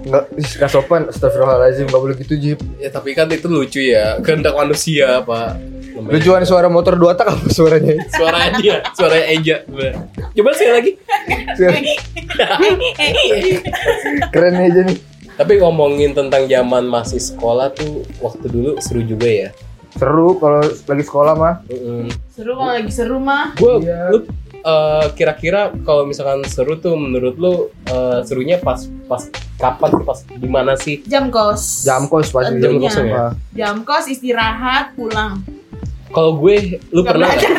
Enggak, 0.00 0.24
nggak 0.32 0.70
sopan. 0.70 1.02
Astagfirullahaladzim, 1.06 1.84
nggak 1.84 2.00
boleh 2.00 2.16
gitu, 2.16 2.34
Jip. 2.34 2.58
Ya 2.78 2.88
tapi 2.88 3.12
kan 3.12 3.28
itu 3.28 3.46
lucu 3.46 3.84
ya. 3.84 4.16
Kehendak 4.18 4.54
manusia, 4.54 5.20
Pak. 5.20 5.60
Lucuan 6.00 6.40
suara 6.42 6.66
motor 6.66 6.96
dua 6.96 7.12
tak 7.12 7.28
apa 7.28 7.44
suaranya? 7.46 7.92
Suaranya 8.08 8.50
dia, 8.56 8.76
suaranya 8.90 9.26
Eja. 9.28 9.56
Coba 10.32 10.50
sekali 10.54 10.72
lagi. 10.72 10.92
Keren 14.32 14.54
aja 14.56 14.80
nih. 14.82 14.98
Tapi 15.40 15.56
ngomongin 15.56 16.12
tentang 16.12 16.44
zaman 16.44 16.84
masih 16.84 17.16
sekolah 17.16 17.72
tuh 17.72 18.04
waktu 18.20 18.44
dulu 18.44 18.76
seru 18.76 19.00
juga 19.00 19.24
ya. 19.24 19.48
Seru 19.96 20.36
kalau 20.36 20.60
lagi 20.60 21.00
sekolah 21.00 21.32
mah. 21.32 21.54
Mm-mm. 21.64 22.12
Seru 22.28 22.60
kalau 22.60 22.72
lagi 22.76 22.92
seru 22.92 23.16
mah. 23.16 23.56
Gue 23.56 23.80
Iya. 23.80 24.12
lu 24.12 24.28
eh, 24.60 25.06
kira-kira 25.16 25.72
kalau 25.88 26.04
misalkan 26.04 26.44
seru 26.44 26.76
tuh 26.76 26.92
menurut 26.92 27.40
lu 27.40 27.72
eh, 27.88 28.20
serunya 28.28 28.60
pas 28.60 28.84
pas 29.08 29.32
kapan 29.56 30.04
pas 30.04 30.20
di 30.28 30.44
mana 30.44 30.76
sih? 30.76 31.00
Jam 31.08 31.32
kos. 31.32 31.88
Jam 31.88 32.04
kos 32.04 32.28
pasti. 32.28 32.60
Jam 32.60 32.76
kosong 32.76 33.08
ya? 33.08 33.32
Jam 33.56 33.80
kos 33.80 34.12
istirahat 34.12 34.92
pulang. 34.92 35.40
Kalau 36.10 36.32
gue 36.36 36.56
lu 36.90 37.00
Gak 37.00 37.12
pernah 37.12 37.28
belajar? 37.28 37.50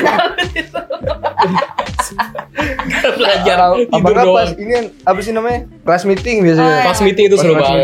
Nggak 2.81 3.13
belajar 3.17 3.55
Apa 3.87 4.07
doang. 4.13 4.51
ini 4.57 4.71
kan 4.71 4.85
apa 5.07 5.19
sih 5.19 5.31
namanya? 5.31 5.59
Kelas 5.81 6.03
meeting 6.03 6.43
biasanya. 6.43 6.73
Iya. 6.73 6.85
Pas 6.85 6.99
meeting 6.99 7.25
itu 7.25 7.37
seru 7.37 7.53
banget. 7.55 7.81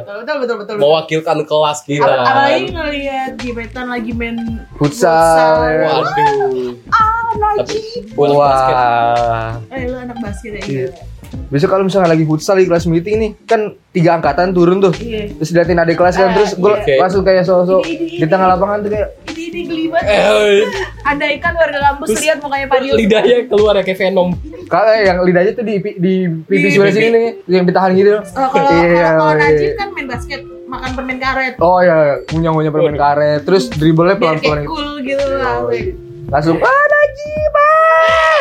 Betul 0.00 0.16
betul 0.16 0.36
betul 0.38 0.56
betul. 0.56 0.74
Mewakilkan 0.78 1.36
kelas 1.44 1.78
kita. 1.84 2.06
Ap- 2.06 2.22
apalagi 2.24 2.64
ngelihat 2.70 3.30
gebetan 3.36 3.86
lagi 3.90 4.12
main 4.12 4.36
Futsal. 4.78 5.58
Waduh. 5.82 6.78
Ah, 6.88 7.08
Najib. 7.32 8.04
basket. 8.14 8.76
Wah. 8.76 9.50
Eh, 9.70 9.82
lu 9.86 9.96
anak 9.96 10.18
basket 10.18 10.52
ya? 10.56 10.90
Iya. 11.30 11.46
Biasa 11.48 11.66
kalau 11.66 11.82
misalnya 11.82 12.08
lagi 12.08 12.22
futsal 12.22 12.54
di 12.54 12.66
kelas 12.66 12.84
meeting 12.84 13.16
nih, 13.16 13.30
kan 13.44 13.60
tiga 13.88 14.14
angkatan 14.14 14.50
turun 14.50 14.78
tuh. 14.78 14.90
Iya. 14.92 15.34
Terus 15.36 15.48
diliatin 15.48 15.78
adik 15.78 15.94
kelas 15.94 16.14
kan, 16.14 16.28
Ah, 16.28 16.34
terus 16.34 16.50
gue 16.54 16.72
iya. 16.80 16.96
langsung 16.98 17.22
kayak 17.22 17.42
sosok 17.42 17.82
di 17.84 18.22
tengah 18.22 18.46
lapangan 18.50 18.78
tuh 18.80 18.90
kayak 18.90 19.08
Ini 19.26 19.42
ini 19.48 19.60
geli 19.64 19.84
banget. 19.88 20.10
Eh, 20.10 20.62
Andaikan 21.02 21.52
warga 21.54 21.78
kampus 21.84 22.08
lihat 22.16 22.38
mukanya 22.38 22.66
Padil. 22.66 22.94
lidahnya 22.94 23.38
keluar 23.46 23.74
ya 23.74 23.82
kayak 23.82 23.98
Venom. 24.00 24.28
Kalau 24.66 24.92
yang 24.96 25.18
lidahnya 25.20 25.52
tuh 25.52 25.64
di 25.64 25.74
di 25.96 26.14
pipi 26.40 26.60
Di 26.60 26.70
sebelah 26.70 26.92
sini 26.92 27.08
nih, 27.08 27.26
yang 27.48 27.64
ditahan 27.64 27.90
gitu. 27.92 28.10
Oh, 28.14 28.48
kalau 28.48 28.70
Iya, 28.70 29.06
kalau 29.08 29.18
kalau 29.20 29.32
iya. 29.32 29.42
Najib 29.44 29.70
kan 29.74 29.88
main 29.90 30.06
basket, 30.06 30.40
makan 30.64 30.90
permen 30.92 31.18
karet. 31.18 31.54
Oh 31.58 31.78
ya, 31.80 31.96
ngunyah-ngunyah 32.28 32.72
permen 32.72 32.96
karet, 32.96 33.40
terus 33.42 33.66
dribblenya 33.68 34.16
pelan-pelan 34.16 34.38
kayak 34.56 34.62
gitu. 34.62 34.70
cool 34.70 34.90
gitu 35.00 35.24
lah. 35.32 35.66
Iya. 35.68 35.92
Langsung 36.28 36.56
ah 36.58 36.84
Najib. 36.86 37.52
ah!" 37.52 38.40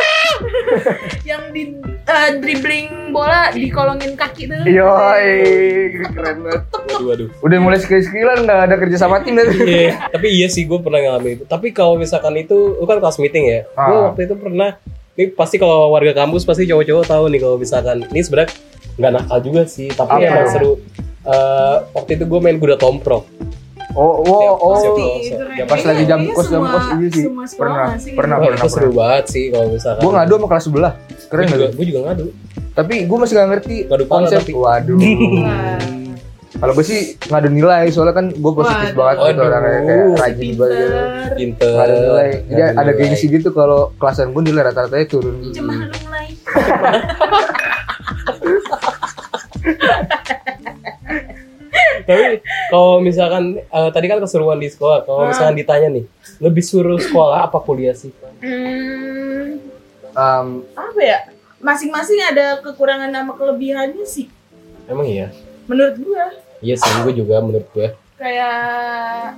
Yang 1.30 1.44
di 1.50 1.64
eh, 2.10 2.30
dribbling 2.42 3.14
bola 3.14 3.54
dikolongin 3.54 4.18
kaki 4.18 4.50
tuh. 4.50 4.66
Yoi, 4.66 5.34
keren 6.10 6.38
banget. 6.42 6.62
Waduh, 6.74 7.06
waduh. 7.06 7.28
Udah 7.46 7.58
mulai 7.62 7.78
skill-skillan 7.78 8.46
nggak 8.46 8.60
ada 8.70 8.76
kerja 8.78 8.98
sama 8.98 9.22
tim. 9.22 9.38
Iya, 9.38 10.10
tapi 10.10 10.28
iya 10.34 10.48
sih 10.50 10.66
gue 10.66 10.82
pernah 10.82 10.98
ngalamin 11.00 11.38
itu. 11.38 11.44
Tapi 11.46 11.70
kalau 11.70 11.96
misalkan 11.96 12.34
itu, 12.36 12.76
lu 12.76 12.86
kan 12.86 12.98
kelas 12.98 13.22
meeting 13.22 13.46
ya. 13.46 13.60
Gue 13.70 13.78
Ah. 13.78 14.02
waktu 14.12 14.26
itu 14.26 14.36
pernah, 14.36 14.70
ini 15.14 15.30
pasti 15.30 15.56
kalau 15.56 15.94
warga 15.94 16.12
kampus 16.12 16.44
pasti 16.44 16.66
cowok-cowok 16.66 17.06
tahu 17.06 17.24
nih 17.30 17.40
kalau 17.40 17.56
misalkan 17.56 17.98
ini 18.10 18.22
sebenarnya 18.22 18.52
nggak 19.00 19.12
nakal 19.16 19.40
juga 19.40 19.62
sih, 19.64 19.88
tapi 19.90 20.26
emang 20.26 20.50
seru. 20.50 20.74
Eh, 21.20 21.76
waktu 21.94 22.18
itu 22.18 22.24
gue 22.26 22.40
main 22.40 22.58
kuda 22.58 22.76
tomprok. 22.76 23.28
Oh, 23.98 24.22
oh, 24.22 24.54
oh. 24.56 24.74
Pasti. 24.76 24.90
Pasti, 24.94 25.34
itu 25.34 25.46
Ya, 25.58 25.66
pas 25.66 25.82
lagi 25.82 26.04
jam 26.06 26.20
Kayaknya 26.20 26.38
kos, 26.38 26.48
jam 26.48 26.62
kos, 26.64 26.86
iya 26.94 27.10
sih. 27.10 27.26
Pernah, 27.56 27.88
sih? 27.98 28.14
pernah. 28.14 28.36
Wah, 28.38 28.54
itu 28.54 28.68
seru 28.70 28.92
banget 28.94 29.26
sih 29.28 29.44
kalau 29.50 29.66
misalkan. 29.68 30.02
Gue 30.02 30.12
ngadu 30.14 30.34
sama 30.36 30.48
kelas 30.48 30.64
sebelah. 30.64 30.94
Keren 31.28 31.44
Gue 31.44 31.50
gak 31.50 31.60
tuh? 31.60 31.72
gue 31.74 31.86
juga 31.86 32.00
ngadu. 32.06 32.26
Tapi 32.72 32.96
gue 33.04 33.18
masih 33.18 33.34
gak 33.36 33.50
ngerti 33.50 33.76
Ngadu 33.86 34.06
konsep. 34.06 34.40
tapi. 34.40 34.54
Waduh. 34.54 34.98
Wah. 35.42 35.82
Kalau 36.50 36.74
gue 36.74 36.82
sih 36.84 37.00
ngadu 37.24 37.50
nilai, 37.50 37.88
soalnya 37.88 38.14
kan 38.14 38.26
gue 38.30 38.52
positif 38.52 38.90
Waduh. 38.90 38.98
banget 39.00 39.18
gitu 39.26 39.42
orangnya 39.42 39.80
kayak 39.80 40.06
rajin 40.18 40.50
banget 40.54 40.78
gitu. 40.78 40.98
Pinter. 41.36 41.74
Ngadu 41.74 41.96
nilai. 41.96 42.30
Jadi 42.30 42.62
ngadu 42.62 42.74
ada 42.76 42.84
nilai. 42.86 43.00
gengsi 43.00 43.26
gitu 43.28 43.50
kalau 43.50 43.80
kelasan 43.98 44.28
gue 44.30 44.44
nilai 44.44 44.64
rata-ratanya 44.64 45.06
turun. 45.08 45.36
Cuma 45.50 45.74
mulai. 46.06 46.28
Tapi 52.10 52.42
kalau 52.68 52.98
misalkan 52.98 53.44
eh, 53.62 53.90
tadi 53.94 54.06
kan 54.10 54.18
keseruan 54.18 54.58
di 54.58 54.66
sekolah, 54.66 55.06
kalau 55.06 55.30
misalkan 55.30 55.54
ditanya 55.54 55.94
nih, 55.94 56.06
lebih 56.42 56.66
suruh 56.66 56.98
sekolah 56.98 57.46
apa 57.46 57.62
kuliah 57.62 57.94
sih? 57.94 58.10
Hmm, 58.42 59.62
Um, 60.10 60.66
apa 60.74 61.00
ya? 61.00 61.20
Masing-masing 61.62 62.18
ada 62.26 62.58
kekurangan 62.60 63.14
sama 63.14 63.38
kelebihannya 63.38 64.02
sih. 64.04 64.26
Emang 64.90 65.06
iya? 65.06 65.30
Menurut 65.70 66.02
gua 66.02 66.34
Iya 66.60 66.76
sih, 66.76 66.92
gue 67.06 67.14
juga 67.14 67.40
menurut 67.40 67.70
gue. 67.72 67.94
kayak 68.18 69.38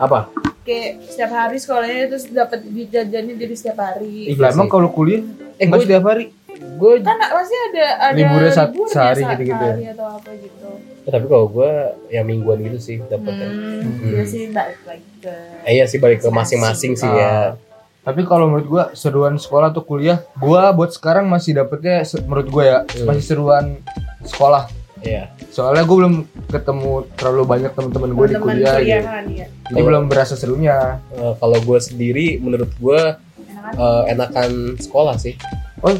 Apa? 0.00 0.32
kayak 0.62 1.02
setiap 1.06 1.30
hari 1.34 1.58
sekolahnya 1.58 2.06
terus 2.08 2.24
dapat 2.30 2.62
jajannya 2.66 3.34
jadi 3.36 3.54
setiap 3.54 3.78
hari. 3.78 4.32
Iya 4.32 4.50
emang 4.50 4.66
kalau 4.66 4.88
kuliah 4.88 5.22
Eh, 5.60 5.68
gue 5.68 5.80
setiap 5.84 6.02
hari. 6.08 6.32
Gue 6.72 6.92
Kan 7.00 7.18
pasti 7.18 7.56
ada 7.64 7.86
ada 8.02 8.14
Liburnya 8.14 8.50
sat- 8.50 8.70
liburnya 8.70 8.92
sehari 8.92 9.22
ya? 9.22 9.28
sehari 9.28 9.84
atau 9.88 10.06
apa 10.10 10.30
gitu. 10.34 10.68
Ya, 11.02 11.10
tapi 11.10 11.26
kalau 11.26 11.46
gue 11.48 11.70
ya 12.08 12.22
mingguan 12.22 12.58
gitu 12.60 12.78
sih 12.78 12.96
dapetnya. 13.02 13.48
Hmm, 13.48 13.82
iya 14.08 14.22
sih 14.22 14.42
balik 14.48 14.80
lagi 14.82 15.08
ke 15.18 15.34
Eh, 15.62 15.72
iya 15.74 15.84
sih 15.84 15.98
balik 15.98 16.18
ke 16.18 16.28
masing-masing 16.28 16.92
sih 16.94 17.08
ya. 17.08 17.58
Tapi 18.00 18.22
kalau 18.22 18.46
menurut 18.48 18.66
gua 18.66 18.84
seruan 18.92 19.34
sekolah 19.36 19.70
atau 19.70 19.80
kuliah, 19.80 20.18
gua 20.34 20.70
buat 20.70 20.90
sekarang 20.90 21.22
masih 21.24 21.54
dapetnya 21.54 22.02
menurut 22.20 22.48
gua 22.48 22.62
ya 22.64 22.78
Hmm. 22.84 23.06
masih 23.06 23.24
seruan 23.24 23.78
sekolah. 24.20 24.66
Iya. 25.00 25.30
Soalnya 25.48 25.82
gua 25.82 25.96
belum 26.00 26.14
ketemu 26.48 26.90
terlalu 27.12 27.42
banyak 27.44 27.70
teman-teman 27.70 28.10
gua 28.12 28.24
di 28.24 28.34
teman 28.34 28.46
kuliah 28.48 28.74
gitu. 28.76 28.90
ya. 29.32 29.46
Jadi 29.64 29.80
belum 29.80 30.04
berasa 30.06 30.34
serunya. 30.34 30.98
Eh, 31.12 31.34
kalau 31.36 31.58
gue 31.58 31.78
sendiri, 31.78 32.26
menurut 32.36 32.70
gue 32.72 33.00
Enakan. 33.40 33.72
eh, 33.72 34.02
enakan 34.08 34.50
sekolah 34.76 35.14
sih. 35.16 35.34
Oh, 35.80 35.94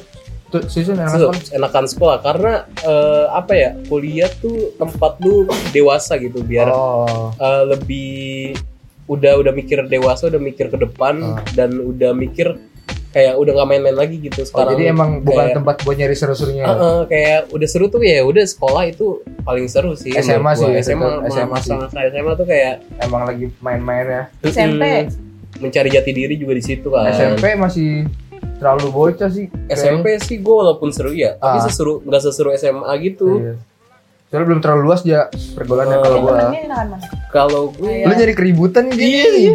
tuh 0.53 0.63
season 0.67 0.95
enak 0.95 1.11
Se- 1.11 1.25
kan? 1.25 1.37
enakan 1.57 1.85
sekolah 1.87 2.17
karena 2.21 2.53
eh, 2.79 3.27
apa 3.33 3.53
ya 3.53 3.71
kuliah 3.87 4.29
tuh 4.31 4.77
tempat 4.77 5.17
lu 5.19 5.45
dewasa 5.71 6.15
gitu 6.17 6.41
biar 6.41 6.69
Oh, 6.69 7.33
eh, 7.33 7.63
lebih 7.67 8.55
udah 9.05 9.35
udah 9.35 9.51
mikir 9.51 9.83
dewasa 9.87 10.29
udah 10.29 10.39
mikir 10.39 10.69
ke 10.69 10.79
depan 10.79 11.15
Ah. 11.19 11.43
dan 11.53 11.75
udah 11.75 12.13
mikir 12.13 12.55
kayak 13.11 13.37
udah 13.37 13.53
nggak 13.53 13.69
main-main 13.69 13.93
lagi 13.95 14.17
gitu 14.19 14.41
oh, 14.41 14.47
sekarang 14.47 14.73
jadi 14.73 14.85
emang 14.89 15.21
bukan 15.21 15.45
kayak, 15.45 15.57
tempat 15.59 15.77
buat 15.81 15.97
nyari 15.97 16.15
seru-serunya. 16.15 16.65
Eh, 16.65 16.73
eh, 16.73 17.01
kayak 17.07 17.41
udah 17.51 17.69
seru 17.69 17.87
tuh 17.87 18.01
ya 18.01 18.21
udah 18.23 18.41
sekolah 18.43 18.83
itu 18.87 19.07
paling 19.43 19.69
seru 19.69 19.93
sih 19.93 20.13
SMA 20.15 20.53
sih, 20.55 20.65
tetep 20.67 20.81
SMA 20.83 21.09
SMA 21.21 21.21
masa-masa 21.21 21.75
SMA 21.93 22.33
tuh 22.35 22.47
kayak 22.47 22.81
Emang 22.99 23.25
lagi 23.25 23.53
main-main 23.59 24.07
ya. 24.07 24.23
SMP. 24.43 25.13
mencari 25.53 25.93
jati 25.93 26.11
diri 26.11 26.35
juga 26.35 26.53
di 26.53 26.65
situ 26.65 26.89
kan 26.89 27.13
SMP 27.13 27.53
masih 27.55 28.09
terlalu 28.63 28.87
bocah 28.89 29.27
sih. 29.27 29.51
SMP 29.67 30.15
sih 30.17 30.39
gue 30.39 30.55
walaupun 30.55 30.89
seru 30.89 31.11
ya 31.11 31.35
tapi 31.35 31.59
Ah. 31.59 31.63
seseru 31.63 31.99
nggak 32.01 32.23
seseru 32.23 32.55
SMA 32.55 32.87
gitu 33.03 33.29
Iya. 33.37 33.55
Soalnya 34.25 34.47
belum 34.47 34.61
terlalu 34.61 34.83
luas 34.83 35.03
ya 35.03 35.27
pergaulannya 35.29 35.93
Oh. 35.93 36.01
kalau 36.01 36.19
mana? 36.23 36.47
kalau 37.29 37.63
gue 37.71 37.91
Iya. 37.93 38.07
Lu 38.07 38.13
nyari 38.15 38.33
keributan 38.33 38.85
gini. 38.87 39.03
Iya, 39.03 39.27
iya. 39.35 39.53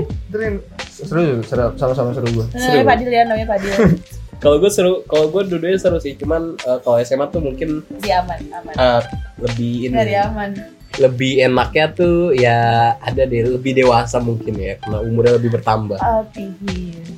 Seru, 0.92 1.40
seru 1.42 1.72
sama-sama 1.74 2.12
seru 2.12 2.28
gua. 2.32 2.46
Namanya 2.52 2.86
Padil 2.86 3.10
ya, 3.10 3.22
namanya 3.24 3.48
Padil. 3.48 3.72
kalau 4.38 4.58
gue 4.60 4.70
seru 4.70 5.02
kalau 5.04 5.30
gue 5.30 5.42
dua-duanya 5.48 5.80
seru 5.80 5.98
sih 5.98 6.14
cuman 6.14 6.54
eh, 6.56 6.78
kalau 6.80 6.98
SMA 7.00 7.26
tuh 7.28 7.40
mungkin 7.40 7.82
Si 7.98 8.12
aman, 8.12 8.38
aman. 8.52 8.74
eh, 8.76 9.02
lebih 9.40 9.74
ini 9.84 9.94
Dari 9.96 10.14
aman. 10.16 10.50
lebih 10.98 11.42
enaknya 11.42 11.86
tuh 11.92 12.16
ya 12.32 12.58
ada 12.96 13.24
deh 13.24 13.42
lebih 13.48 13.74
dewasa 13.74 14.18
mungkin 14.20 14.54
ya 14.56 14.78
karena 14.78 14.98
umurnya 15.00 15.38
lebih 15.38 15.50
bertambah 15.52 15.98
Alpihir. 15.98 17.16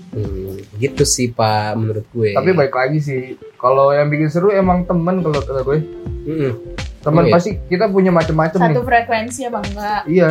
Gitu 0.80 1.04
sih 1.04 1.28
pak 1.30 1.76
menurut 1.76 2.08
gue 2.10 2.32
Tapi 2.32 2.56
baik 2.56 2.72
lagi 2.72 2.98
sih. 2.98 3.22
Kalau 3.56 3.92
yang 3.92 4.08
bikin 4.08 4.32
seru 4.32 4.50
emang 4.50 4.88
temen 4.88 5.20
kalau 5.20 5.38
kata 5.38 5.62
gue. 5.62 5.80
Mm-mm. 6.26 6.54
Teman 7.00 7.28
Iya. 7.28 7.32
pasti 7.32 7.50
kita 7.68 7.88
punya 7.88 8.12
macam-macam 8.12 8.60
nih. 8.60 8.76
Satu 8.76 8.84
frekuensi 8.84 9.42
apa 9.44 9.60
enggak? 9.62 10.02
Iya. 10.08 10.30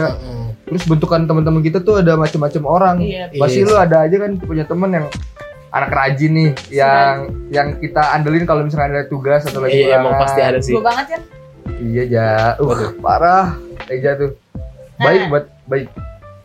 Terus 0.65 0.85
bentukan 0.85 1.25
teman-teman 1.25 1.61
kita 1.61 1.81
tuh 1.81 2.01
ada 2.01 2.17
macam-macam 2.17 2.63
orang. 2.65 2.97
Iya. 3.01 3.29
Pasti 3.37 3.61
Iya. 3.61 3.69
lu 3.69 3.75
ada 3.77 3.97
aja 4.05 4.17
kan 4.17 4.33
punya 4.37 4.65
temen 4.65 4.91
yang 4.91 5.07
anak 5.69 5.93
rajin 5.93 6.33
nih, 6.33 6.51
yang 6.73 7.15
yang 7.53 7.69
kita 7.77 8.01
andelin 8.17 8.49
kalau 8.49 8.65
misalnya 8.65 8.89
ada 8.89 9.05
tugas 9.05 9.45
atau 9.45 9.61
lagi 9.61 9.85
iya 9.85 10.01
emang 10.01 10.17
ulangan. 10.17 10.23
pasti 10.25 10.41
ada 10.41 10.59
sih 10.65 10.73
Gue 10.73 10.81
banget 10.81 11.07
ya. 11.13 11.19
Iya 11.79 12.03
ja, 12.09 12.29
uh, 12.57 12.81
parah. 13.01 13.57
Eja 13.87 14.17
tuh. 14.17 14.33
Baik 14.97 15.29
buat 15.29 15.45
baik. 15.65 15.89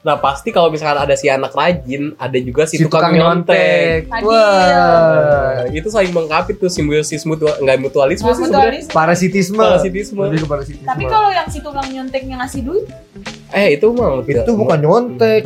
Nah 0.03 0.15
pasti 0.15 0.51
kalau 0.51 0.67
misalkan 0.67 0.99
ada 0.99 1.15
si 1.15 1.25
anak 1.25 1.49
rajin 1.49 2.11
ada 2.15 2.35
juga 2.35 2.67
si, 2.67 2.75
Si 2.75 2.83
tukang, 2.83 3.09
nyontek, 3.09 4.11
Adil. 4.11 4.27
Wah. 4.27 5.63
Nah, 5.63 5.71
itu 5.71 5.87
saling 5.87 6.11
mengkapit 6.11 6.59
tuh 6.59 6.67
simbiosis 6.67 7.23
mutual 7.23 7.55
nggak 7.57 7.79
mutualisme 7.79 8.27
Nggak 8.27 8.35
sih 8.35 8.43
sebenarnya. 8.43 8.81
Parasitisme. 8.91 9.55
Parasitisme. 9.57 10.19
Lebih 10.19 10.43
ke 10.43 10.47
parasitisme. 10.49 10.83
Tapi 10.83 11.03
kalau 11.07 11.31
yang 11.31 11.47
si 11.47 11.59
tukang 11.59 11.87
nyonteknya 11.87 12.35
ngasih 12.37 12.61
duit, 12.61 12.83
eh 13.49 13.73
itu 13.73 13.87
mah 13.89 14.19
itu 14.21 14.51
bukan 14.53 14.77
nyontek. 14.77 15.43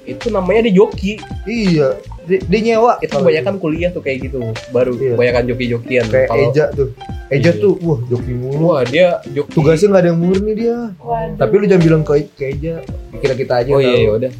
itu 0.00 0.26
namanya 0.26 0.66
di 0.66 0.74
joki 0.74 1.22
Iya. 1.46 1.94
dia, 2.26 2.42
dia 2.42 2.60
nyewa 2.64 2.98
itu 2.98 3.14
kebanyakan 3.14 3.62
kuliah 3.62 3.94
tuh 3.94 4.02
kayak 4.02 4.26
gitu 4.26 4.42
baru 4.68 4.90
Iya. 4.92 5.14
kebanyakan 5.14 5.44
joki-jokian 5.46 6.06
kayak 6.10 6.26
Kalau- 6.26 6.50
Eja 6.50 6.66
tuh 6.68 6.88
Eja 7.30 7.50
Iya. 7.50 7.62
tuh 7.62 7.74
wah 7.78 8.00
joki 8.04 8.32
mulu 8.32 8.62
wah 8.68 8.82
dia 8.82 9.22
joki 9.24 9.50
tugasnya 9.50 9.86
nggak 9.88 10.02
ada 10.02 10.10
yang 10.10 10.20
murni 10.20 10.52
dia 10.52 10.76
Waduh. 10.96 11.36
tapi 11.36 11.52
lu 11.54 11.64
jangan 11.64 11.82
bilang 11.82 12.02
ke, 12.02 12.12
ke 12.28 12.44
Eja 12.50 12.74
kita 13.14 13.34
kita 13.34 13.52
aja 13.56 13.70
oh 13.70 13.78
iya 13.78 13.88
tahu. 13.88 14.02
ya 14.02 14.10
udah 14.18 14.32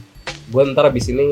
gue 0.51 0.63
ntar 0.69 0.85
abis 0.87 1.07
ini 1.09 1.25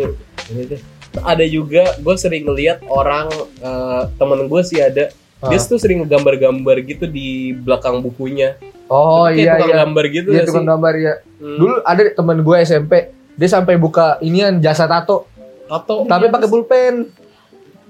ini 0.48 0.62
deh 0.68 0.80
ada 1.18 1.44
juga 1.44 1.98
gue 1.98 2.14
sering 2.16 2.44
ngeliat 2.44 2.78
orang 2.86 3.26
eh, 3.58 4.02
temen 4.14 4.46
gue 4.46 4.60
sih 4.62 4.78
ada 4.78 5.10
Ah. 5.38 5.48
dia 5.48 5.58
tuh 5.60 5.78
sering 5.78 6.02
gambar-gambar 6.02 6.82
gitu 6.82 7.06
di 7.06 7.54
belakang 7.54 7.98
bukunya 8.00 8.58
oh 8.86 9.22
kayak 9.24 9.38
iya 9.38 9.52
tukang 9.52 9.68
iya 9.68 9.76
gambar 9.80 10.04
gitu 10.08 10.28
dia 10.28 10.34
nggak 10.34 10.46
tukang 10.46 10.62
sih? 10.62 10.70
gambar 10.70 10.94
ya 10.96 11.14
Hmm. 11.38 11.56
dulu 11.56 11.74
ada 11.80 12.00
temen 12.10 12.38
gue 12.40 12.56
SMP 12.60 12.92
dia 13.32 13.46
sampai 13.48 13.74
buka 13.74 14.18
inian 14.18 14.58
jasa 14.58 14.86
tato 14.86 15.30
atau 15.64 16.02
tapi 16.02 16.26
pakai 16.26 16.48
pulpen 16.48 16.94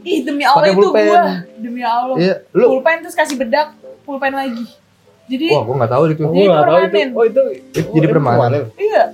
Ih 0.08 0.20
demi 0.22 0.42
Allah 0.42 0.64
Pakai 0.64 0.72
itu 0.72 0.86
gua. 0.88 1.22
Demi 1.58 1.82
Allah. 1.82 2.16
iya 2.16 2.34
lu 2.50 2.64
Pulpen 2.72 2.96
terus 3.00 3.12
kasih 3.14 3.36
bedak, 3.36 3.76
pulpen 4.02 4.32
lagi. 4.32 4.64
Jadi 5.28 5.46
wah 5.50 5.60
gue 5.60 5.74
nggak 5.76 5.92
tahu 5.92 6.02
itu 6.06 6.22
Jadi 6.24 6.40
gue 6.40 6.48
tahu 6.48 6.78
itu 6.78 6.88
permanen. 6.88 7.08
oh 7.12 7.24
itu 7.24 7.40
Itu 7.74 7.88
jadi 7.92 8.06
permanen. 8.08 8.62
iya. 8.74 9.04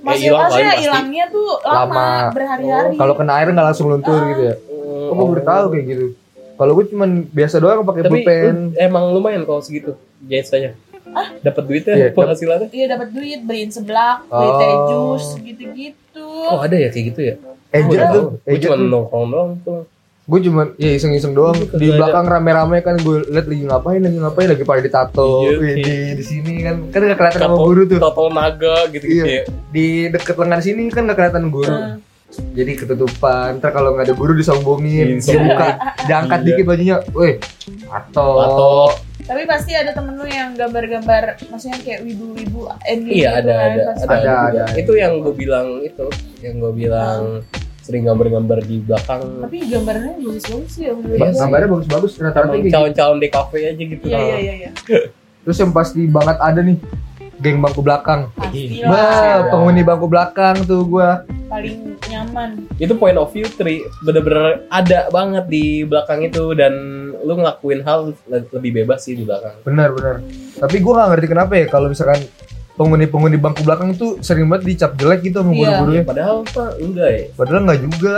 Masih 0.00 0.28
kali 0.28 0.36
maksudnya 0.36 0.68
pasti. 0.70 0.82
hilangnya 0.82 1.24
tuh 1.28 1.48
lama, 1.60 1.80
Lama. 1.80 2.06
berhari-hari. 2.30 2.94
kalau 2.94 3.14
kena 3.14 3.32
air 3.34 3.48
nggak 3.48 3.66
langsung 3.66 3.86
luntur 3.88 4.14
Ah. 4.14 4.28
gitu 4.28 4.42
ya 4.44 4.54
oh 5.02 5.12
gue 5.12 5.26
baru 5.26 5.42
tahu 5.42 5.64
kayak 5.72 5.84
gitu 5.86 6.06
kalau 6.54 6.72
gue 6.72 6.84
cuman 6.86 7.10
biasa 7.26 7.54
doang 7.56 7.82
pakai 7.82 8.02
tapi 8.02 8.12
pulpen 8.20 8.56
emang 8.76 9.04
lumayan 9.10 9.42
kalau 9.42 9.58
segitu 9.58 9.96
jahitanya 10.22 10.76
dapat 11.40 11.62
duitnya 11.64 11.94
Iya, 11.94 12.06
penghasilannya 12.12 12.68
Iya 12.68 12.86
dapat 12.90 13.08
duit, 13.10 13.40
beliin 13.40 13.70
seblak, 13.70 14.18
beli 14.26 14.44
Oh. 14.44 14.58
teh 14.58 14.72
jus, 14.84 15.24
gitu-gitu. 15.40 16.26
oh 16.44 16.58
ada 16.58 16.76
ya 16.76 16.88
kayak 16.88 17.04
gitu 17.08 17.20
ya 17.22 17.34
tuh 18.12 18.24
gue 18.36 18.58
cuma 18.60 18.76
nongkrong 18.76 19.26
doang 19.26 19.50
tuh 19.62 19.88
gue 20.24 20.40
cuman 20.42 20.72
ya 20.74 20.90
iseng-iseng 20.90 21.32
doang. 21.32 21.52
Di 21.68 21.88
belakang 21.90 22.24
rame-rame 22.24 22.80
kan 22.80 22.96
gue 22.96 23.24
liat 23.26 23.44
lagi 23.44 23.62
ngapain 23.62 24.00
lagi 24.00 24.16
ngapain 24.16 24.48
lagi 24.48 24.64
pada 24.64 24.80
ditato 24.80 25.44
Iya, 25.44 25.50
Wih, 25.52 25.60
kayak- 25.60 25.76
di 25.76 25.84
di 26.14 26.24
sini 26.24 26.54
kan 26.60 26.76
kan 26.88 27.00
nggak 27.02 27.18
kelihatan 27.18 27.40
sama 27.42 27.48
Tato- 27.50 27.62
guru 27.62 27.82
tuh. 27.84 27.98
tato 28.00 28.22
naga 28.28 28.76
gitu 28.88 29.04
gitu 29.04 29.20
Iya. 29.22 29.24
ya. 29.26 29.42
Di 29.68 29.86
deket 30.08 30.34
lengan 30.34 30.60
sini 30.60 30.82
kan 30.88 31.02
nggak 31.04 31.18
kelihatan 31.18 31.44
guru. 31.48 31.68
Nah, 31.70 32.00
jadi 32.50 32.72
ketutupan 32.74 33.48
ntar 33.56 33.70
kalau 33.70 33.92
nggak 33.92 34.06
ada 34.06 34.14
guru 34.14 34.32
disombongin 34.32 35.08
Iya, 35.14 35.28
dibuka 35.28 35.68
diangkat 36.02 36.38
Iya. 36.38 36.46
dikit 36.48 36.64
bajunya 36.64 36.96
weh 37.10 37.34
tato. 37.84 38.28
Atau 38.40 38.72
tapi 39.24 39.42
pasti 39.44 39.72
ada 39.72 39.88
temen 39.90 40.12
lu 40.14 40.26
yang 40.26 40.52
gambar-gambar, 40.52 41.48
maksudnya 41.48 41.80
kayak 41.80 42.00
wibu-wibu 42.02 42.68
ending 42.82 43.16
iya 43.18 43.40
gitu 43.40 43.48
ada 43.48 43.54
kan, 43.54 43.64
ada. 43.64 43.80
ada, 43.80 44.04
Ada, 44.04 44.12
juga. 44.12 44.34
ada. 44.36 44.64
itu 44.76 44.92
yang 44.94 45.12
gue 45.16 45.32
bilang 45.34 45.66
itu 45.80 46.06
yang 46.40 46.54
gue 46.58 46.72
bilang 46.74 47.20
sering 47.84 48.02
gambar-gambar 48.02 48.58
di 48.60 48.80
belakang 48.80 49.44
Tapi 49.44 49.56
gambarnya 49.68 50.16
bagus-bagus 50.16 50.70
sih 50.70 50.82
ya 50.82 50.92
Iya 50.96 51.28
gambarnya 51.36 51.68
bagus-bagus 51.70 52.12
rata-rata 52.16 52.56
gitu. 52.56 52.72
calon-calon 52.72 53.18
di 53.18 53.28
kafe 53.28 53.58
aja 53.66 53.82
gitu 53.84 54.04
Iya 54.04 54.18
iya 54.18 54.36
iya 54.38 54.54
iya. 54.58 54.70
terus 55.40 55.56
yang 55.56 55.70
pasti 55.70 56.08
banget 56.08 56.36
ada 56.38 56.58
nih 56.58 56.80
geng 57.36 57.60
bangku 57.60 57.78
belakang 57.78 58.32
Pasti 58.32 58.80
Iya. 58.80 58.88
Bah, 58.88 58.96
lah. 58.96 59.36
penghuni 59.50 59.82
bangku 59.82 60.06
belakang 60.06 60.56
tuh 60.64 60.80
gua 60.82 61.28
Paling 61.44 62.00
nyaman. 62.04 62.50
itu 62.74 62.94
point 62.94 63.14
of 63.14 63.28
view 63.28 63.44
tri 63.46 63.78
bener-bener 64.00 64.64
ada 64.68 65.06
banget 65.08 65.44
di 65.46 65.64
belakang 65.82 66.24
itu 66.24 66.50
dan 66.52 66.72
lu 67.14 67.34
ngelakuin 67.34 67.80
hal 67.80 67.98
le- 68.24 68.48
lebih 68.50 68.80
bebas 68.80 69.02
sih 69.02 69.12
di 69.12 69.22
belakang 69.22 69.54
benar 69.62 69.90
benar 69.90 70.24
tapi 70.56 70.76
gua 70.78 70.94
nggak 70.96 71.08
ngerti 71.12 71.26
kenapa 71.28 71.52
ya 71.54 71.66
kalau 71.66 71.86
misalkan 71.86 72.24
penghuni-penghuni 72.74 73.36
bangku 73.36 73.62
belakang 73.62 73.90
itu 73.90 74.18
sering 74.18 74.46
banget 74.46 74.66
dicap 74.68 74.92
jelek 74.94 75.22
gitu 75.22 75.40
sama 75.40 75.50
Iya. 75.50 75.58
guru-gurunya 75.72 76.02
padahal 76.02 76.36
mah 76.44 76.70
enggak 76.76 77.10
ya 77.10 77.22
Padahal 77.32 77.60
nggak 77.62 77.80
juga. 77.82 78.16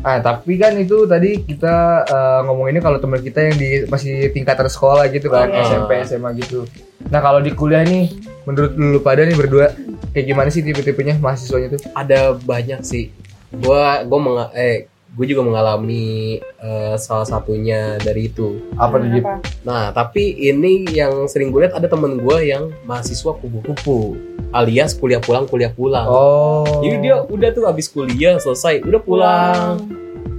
Ah, 0.00 0.18
tapi 0.18 0.56
kan 0.56 0.72
itu 0.74 1.04
tadi 1.04 1.30
kita 1.38 1.74
eh, 2.02 2.40
ngomonginnya 2.42 2.80
kalau 2.80 2.96
teman 2.96 3.20
kita 3.20 3.44
yang 3.44 3.56
di 3.56 3.70
masih 3.86 4.32
tingkatan 4.32 4.64
sekolah 4.66 5.04
gitu 5.06 5.28
kan, 5.28 5.46
Oh, 5.46 5.52
iya. 5.52 5.68
SMP, 5.68 5.90
SMA 6.02 6.30
gitu. 6.34 6.64
Nah, 7.04 7.20
kalau 7.20 7.38
di 7.38 7.52
kuliah 7.52 7.84
nih, 7.84 8.08
menurut 8.42 8.72
lu 8.72 8.98
pada 8.98 9.20
nih 9.20 9.36
berdua 9.36 9.68
kayak 10.10 10.26
gimana 10.26 10.48
sih 10.48 10.60
tipe-tipenya 10.60 11.16
mahasiswanya 11.16 11.76
tuh? 11.76 11.80
ada 11.92 12.32
banyak 12.34 12.80
sih 12.82 13.12
gua 13.54 14.00
gua 14.02 14.18
menga 14.18 14.46
eh 14.52 14.88
gue 15.12 15.26
juga 15.26 15.42
mengalami 15.42 16.40
eh, 16.40 16.96
salah 16.96 17.22
satunya 17.22 17.96
dari 17.96 18.26
itu 18.26 18.64
Apa 18.74 18.96
tuh? 18.96 19.20
Nah 19.62 19.90
tapi 19.90 20.24
ini 20.40 20.88
yang 20.88 21.26
sering 21.26 21.48
gue 21.48 21.62
lihat 21.62 21.74
ada 21.74 21.84
temen 21.84 22.16
gue 22.16 22.36
yang 22.42 22.72
mahasiswa 22.82 23.32
kupu-kupu 23.32 24.16
alias 24.50 24.92
kuliah 24.92 25.18
pulang 25.18 25.44
kuliah 25.44 25.68
pulang 25.68 26.04
Oh. 26.04 26.80
jadi 26.80 26.96
dia 26.98 27.14
udah 27.22 27.50
tuh 27.50 27.64
habis 27.64 27.86
kuliah 27.86 28.36
selesai 28.36 28.80
udah 28.80 29.00
pulang 29.00 29.84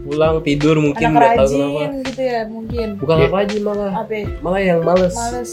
pulang 0.03 0.41
tidur 0.41 0.77
mungkin 0.77 1.05
Anak 1.07 1.15
nggak 1.15 1.31
tahu 1.35 1.47
kenapa 1.47 1.63
rajin 1.63 1.91
gitu 2.03 2.21
ya 2.21 2.39
mungkin. 2.45 2.87
bukan 2.97 3.15
anak 3.15 3.31
rajin 3.31 3.61
malah 3.63 3.91
Apa? 3.95 4.11
ya? 4.11 4.25
malah 4.37 4.59
yang 4.59 4.79
males, 4.81 5.15
Males. 5.15 5.51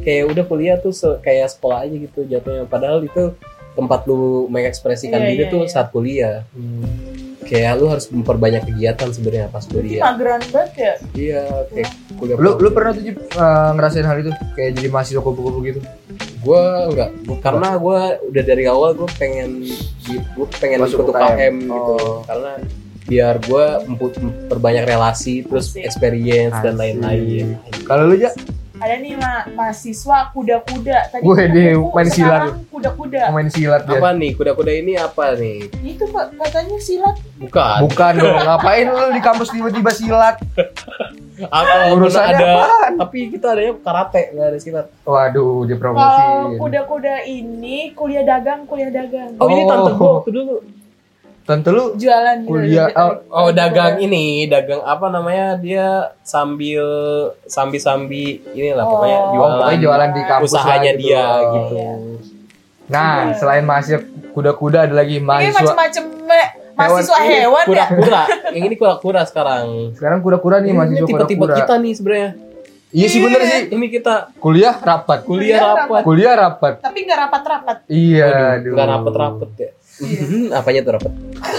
kayak 0.00 0.24
udah 0.26 0.44
kuliah 0.44 0.76
tuh 0.76 0.90
se- 0.90 1.20
kayak 1.20 1.48
sekolah 1.48 1.78
aja 1.80 1.94
gitu 1.94 2.20
jatuhnya 2.22 2.64
padahal 2.64 3.00
itu 3.00 3.32
tempat 3.72 4.04
lu 4.04 4.46
mengekspresikan 4.48 5.16
Iya, 5.16 5.28
diri 5.30 5.42
iya, 5.42 5.50
tuh 5.50 5.60
iya. 5.60 5.70
saat 5.70 5.88
kuliah 5.90 6.36
Hmm. 6.50 6.84
Kayak 7.44 7.72
lu 7.76 7.86
harus 7.86 8.06
memperbanyak 8.08 8.62
kegiatan 8.64 9.08
sebenarnya 9.08 9.46
pas 9.48 9.64
kuliah 9.64 10.02
mageran 10.02 10.40
banget 10.48 10.72
ya. 10.74 10.94
iya 11.14 11.42
kayak 11.68 11.88
kuliah 12.16 12.36
Lu 12.36 12.50
lu 12.56 12.68
pernah 12.70 12.90
tuh 12.90 13.04
eh, 13.04 13.14
ngerasain 13.72 14.02
hal 14.02 14.18
itu 14.18 14.30
kayak 14.52 14.70
jadi 14.74 14.88
mahasiswa 14.88 15.20
kupu-kupu 15.20 15.58
gitu? 15.62 15.80
gue 16.40 16.60
enggak 16.86 17.10
karena 17.40 17.68
gue 17.74 17.98
udah 18.26 18.42
dari 18.42 18.64
awal 18.64 18.92
gue 18.92 19.08
pengen 19.14 19.64
gue 20.04 20.46
pengen 20.54 20.78
Masuk 20.78 21.00
ikut 21.00 21.08
UKM. 21.10 21.24
UKM 21.30 21.54
gitu 21.62 21.94
Oh. 21.94 22.20
karena 22.22 22.52
biar 23.04 23.34
gue 23.38 23.64
memperbanyak 23.86 24.84
relasi 24.86 25.40
terus 25.42 25.70
Asik. 25.70 25.84
experience 25.84 26.56
dan 26.58 26.72
Asik. 26.72 26.80
lain-lain 26.80 27.46
Kalau 27.82 28.04
lu 28.06 28.16
ya 28.18 28.32
Ada 28.84 29.00
nih 29.00 29.16
ma 29.16 29.32
mahasiswa 29.50 30.28
kuda-kuda. 30.28 30.98
Tadi 31.08 31.22
Wih, 31.22 31.32
kupu-kupu, 31.32 31.56
dia 31.56 31.72
main 31.90 32.08
silat. 32.10 32.40
Kuda-kuda. 32.68 33.22
main 33.32 33.48
silat 33.48 33.82
ya? 33.82 33.96
apa 33.96 34.12
nih 34.12 34.30
kuda-kuda 34.34 34.72
ini 34.74 34.92
apa 34.94 35.32
nih 35.34 35.72
Itu 35.82 36.04
Pak, 36.06 36.36
katanya 36.36 36.76
silat. 36.78 37.16
bukan 37.34 37.78
Bukan 37.82 38.12
dong, 38.14 38.36
ngapain 38.38 38.84
lu 38.86 39.06
di 39.08 39.20
kampus 39.20 39.48
tiba-tiba 39.48 39.88
silat? 39.90 40.36
apa 41.48 41.90
Urusannya 41.90 42.36
ada 42.36 42.46
apaan? 42.60 42.92
tapi 42.96 43.18
kita 43.26 43.46
adanya 43.50 43.72
karate 43.76 44.22
nggak 44.30 44.46
ada 44.46 44.58
silat 44.60 44.86
Waduh, 45.02 45.32
Kalau 45.34 45.66
dipromosiin. 45.66 46.60
kuda-kuda 46.60 47.14
ini 47.24 47.90
kuliah 47.90 48.22
dagang, 48.22 48.62
kuliah 48.64 48.92
dagang. 48.92 49.32
oh, 49.34 49.48
ini 49.48 49.62
Oh. 49.62 49.66
tante 49.66 49.90
gue 49.92 50.10
waktu 50.12 50.30
dulu 50.30 50.54
Tante 51.44 51.68
lu 51.68 51.92
Jualan 51.94 52.40
gitu. 52.40 52.48
kuliah 52.48 52.88
oh, 52.94 53.12
oh 53.28 53.48
dagang 53.50 54.00
ini 54.00 54.46
dagang 54.46 54.80
apa 54.80 55.06
namanya 55.06 55.54
dia 55.54 55.86
sambil 56.22 56.80
sambil 57.44 57.76
sambil 57.78 58.40
inilah 58.50 58.80
pokoknya 58.82 59.18
Oh. 59.18 59.22
oh, 59.22 59.32
jualan 59.34 59.52
pokoknya 59.58 59.78
jualan 59.78 60.08
di 60.10 60.22
kampus 60.24 60.50
usahanya 60.50 60.92
gitu. 60.92 61.00
dia 61.02 61.20
Oh. 61.20 61.40
gitu 61.52 61.74
Iya. 61.74 61.92
Nah, 62.84 63.12
Iya. 63.22 63.34
selain 63.34 63.62
mahasiswa 63.62 64.00
kuda-kuda 64.30 64.78
ada 64.82 64.94
lagi 64.94 65.16
Ini 65.16 65.24
mahasiswa. 65.26 65.52
macam-macam 65.62 66.04
me- 66.22 66.52
mahasiswa 66.74 67.16
Ini 67.18 67.34
hewan 67.38 67.62
ya. 67.62 67.68
kura-kura 67.68 68.22
yang 68.54 68.64
ini 68.64 68.74
kura-kura 68.74 69.20
sekarang 69.22 69.64
Sekarang 69.92 70.18
kuda-kuda 70.20 70.56
nih 70.58 70.66
ini 70.66 70.72
mahasiswa 70.74 71.06
tipe-tipe 71.06 71.38
kuda-kuda. 71.38 71.60
kita 71.60 71.74
nih 71.76 71.92
sebenarnya 71.92 72.30
Iya 72.88 73.06
sih 73.10 73.20
bener 73.20 73.40
sih. 73.42 73.62
ini 73.68 73.86
kita 73.90 74.14
Kuliah 74.38 74.72
rapat. 74.72 75.18
kuliah 75.24 75.58
rapat 75.60 76.02
Kuliah 76.02 76.34
rapat. 76.38 76.78
Tapi 76.78 76.98
nggak 77.02 77.18
rapat-rapat. 77.20 77.76
Iya, 77.84 78.28
aduh. 78.54 78.70
nggak 78.70 78.86
rapet-rapet 78.88 79.50
ya 79.58 79.70
apanya 80.58 80.80
tuh 80.82 80.92
rapet 80.92 81.12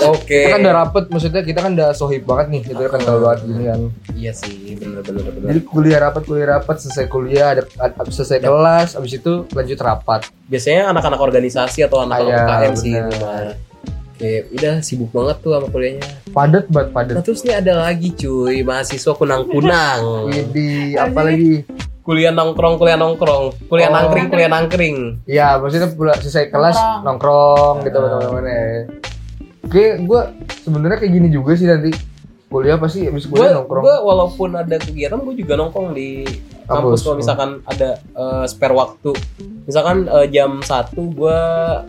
oke 0.03 0.27
Kita 0.27 0.51
kan 0.51 0.61
udah 0.61 0.75
rapet, 0.75 1.03
maksudnya 1.07 1.41
kita 1.41 1.59
kan 1.59 1.71
udah 1.71 1.89
sohib 1.91 2.23
banget 2.23 2.47
nih, 2.49 2.61
kita 2.65 2.89
kan 2.89 2.99
tahu 2.99 3.17
banget 3.21 3.39
gini 3.43 3.63
kan. 3.65 3.79
iya 4.13 4.31
sih 4.31 4.75
bener-bener 4.75 5.23
bener 5.25 5.47
Jadi 5.47 5.59
kuliah 5.63 5.99
rapat, 6.01 6.21
kuliah 6.23 6.47
rapat, 6.53 6.75
selesai 6.77 7.05
kuliah, 7.05 7.47
ada, 7.51 7.63
ada- 7.77 7.95
selesai 8.05 8.37
kelas, 8.39 8.89
abis 8.93 9.13
itu 9.15 9.33
lanjut 9.49 9.79
rapat. 9.79 10.21
biasanya 10.45 10.91
anak-anak 10.91 11.19
organisasi 11.19 11.79
atau 11.81 12.01
anak-anak 12.01 12.27
Iya, 12.27 12.43
UKM 12.43 12.73
sih 12.75 12.91
bener. 12.91 13.05
ini 13.05 13.15
mah 13.17 13.39
Kayak 14.15 14.43
udah 14.49 14.75
sibuk 14.79 15.11
banget 15.11 15.43
tuh 15.43 15.51
sama 15.51 15.67
kuliahnya. 15.67 16.07
Padat 16.31 16.65
banget, 16.71 16.89
padat. 16.93 17.13
Nah 17.13 17.23
terus 17.23 17.43
nih 17.43 17.59
ada 17.59 17.83
lagi 17.83 18.15
cuy 18.15 18.63
mahasiswa 18.63 19.11
kunang-kunang. 19.11 19.99
Widih, 20.25 20.95
apa 20.95 21.19
lagi? 21.21 21.67
Kuliah 22.05 22.29
nongkrong, 22.29 22.77
kuliah 22.77 22.95
nongkrong, 22.95 23.65
kuliah 23.65 23.89
Oh. 23.89 23.95
nangkring, 23.97 24.29
kuliah 24.29 24.45
nangkring. 24.47 24.97
Iya, 25.25 25.57
maksudnya 25.57 25.89
selesai 26.15 26.47
kelas 26.47 26.77
Nongkrong. 27.01 27.01
nongkrong 27.03 27.75
gitu 27.81 27.97
teman-teman 27.97 28.45
ya. 28.45 28.61
Oke, 29.65 29.83
gue 29.97 30.21
sebenarnya 30.61 30.97
kayak 31.01 31.11
gini 31.11 31.27
juga 31.27 31.57
sih 31.57 31.65
nanti 31.65 31.89
kuliah 32.45 32.77
pasti 32.77 33.09
abis 33.09 33.25
Gue 33.25 33.41
kuliah 33.41 33.57
nongkrong. 33.57 33.81
gue 33.81 33.95
walaupun 33.99 34.49
ada 34.53 34.77
kegiatan 34.77 35.17
gue 35.17 35.35
juga 35.35 35.57
nongkrong 35.57 35.91
di 35.91 36.29
kampus 36.65 36.73
Kampus. 36.91 36.99
kalau 37.01 37.15
misalkan 37.15 37.49
ada 37.63 37.89
eh, 37.95 38.45
spare 38.45 38.73
waktu. 38.73 39.11
Misalkan 39.63 39.97
eh, 40.05 40.27
jam 40.27 40.59
1 40.59 40.65
gue 40.93 41.39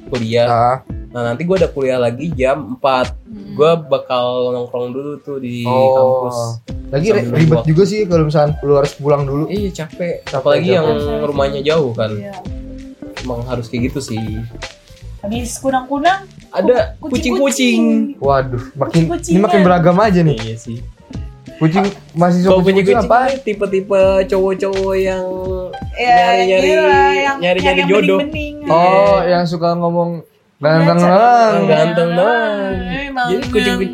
kuliah. 0.06 0.46
Ah, 0.46 0.76
Nah 1.08 1.22
nanti 1.26 1.42
gue 1.42 1.56
ada 1.56 1.66
kuliah 1.66 1.96
lagi 1.96 2.28
jam 2.30 2.76
4 2.76 3.24
Hmm. 3.26 3.52
Gue 3.54 3.70
bakal 3.82 4.24
nongkrong 4.50 4.90
dulu 4.90 5.12
tuh 5.18 5.36
di 5.36 5.60
Oh. 5.62 5.92
kampus. 5.92 6.38
lagi 6.86 7.08
ribet 7.10 7.64
juga 7.64 7.82
sih 7.82 8.04
kalau 8.04 8.24
misalkan 8.24 8.54
lu 8.60 8.74
harus 8.74 8.94
pulang 8.94 9.22
dulu. 9.22 9.44
Iya 9.46 9.74
capek. 9.76 10.22
Capek, 10.22 10.36
Apalagi 10.36 10.68
yang 10.70 10.86
capek. 10.86 11.24
rumahnya 11.24 11.60
jauh 11.64 11.90
kan. 11.90 12.12
Iya. 12.12 12.36
Emang 13.18 13.42
harus 13.42 13.66
kayak 13.66 13.90
gitu 13.90 14.00
sih. 14.04 14.22
Habis 15.18 15.58
kunang-kunang 15.58 16.28
Ada 16.48 16.94
ku- 16.96 17.10
kucing-kucing. 17.10 18.14
Waduh, 18.16 18.62
makin 18.72 19.02
ini 19.02 19.10
Kucing-kucingan. 19.10 19.42
makin 19.42 19.60
beragam 19.62 19.96
aja 19.98 20.20
nih. 20.22 20.38
Iya 20.38 20.56
sih. 20.56 20.78
Kucing 21.57 21.87
masih 22.12 22.40
Kalau 22.42 22.61
kucing, 22.61 22.66
punya 22.66 22.77
kucing 22.77 22.97
kucing 22.97 22.99
apa? 23.03 23.19
ini 23.25 23.37
tipe-tipe 23.42 24.03
cowok-cowok 24.27 24.95
yang 24.95 25.25
Ya, 25.97 26.12
nyari-nyari 26.12 26.69
gila, 26.69 27.01
yang 27.16 27.37
nyari-nyari 27.40 27.79
yang 27.79 27.88
jodoh. 27.88 28.19
bening-bening. 28.21 28.57
Oh, 28.69 29.16
yang 29.23 29.45
suka 29.45 29.73
ngomong 29.73 30.11
ganteng 30.59 30.99
lang. 30.99 31.53
Yang 31.55 31.66
ganteng. 31.66 32.11
Emang. 32.12 33.27
Jadi 33.27 33.45
kucing-kucing 33.49 33.92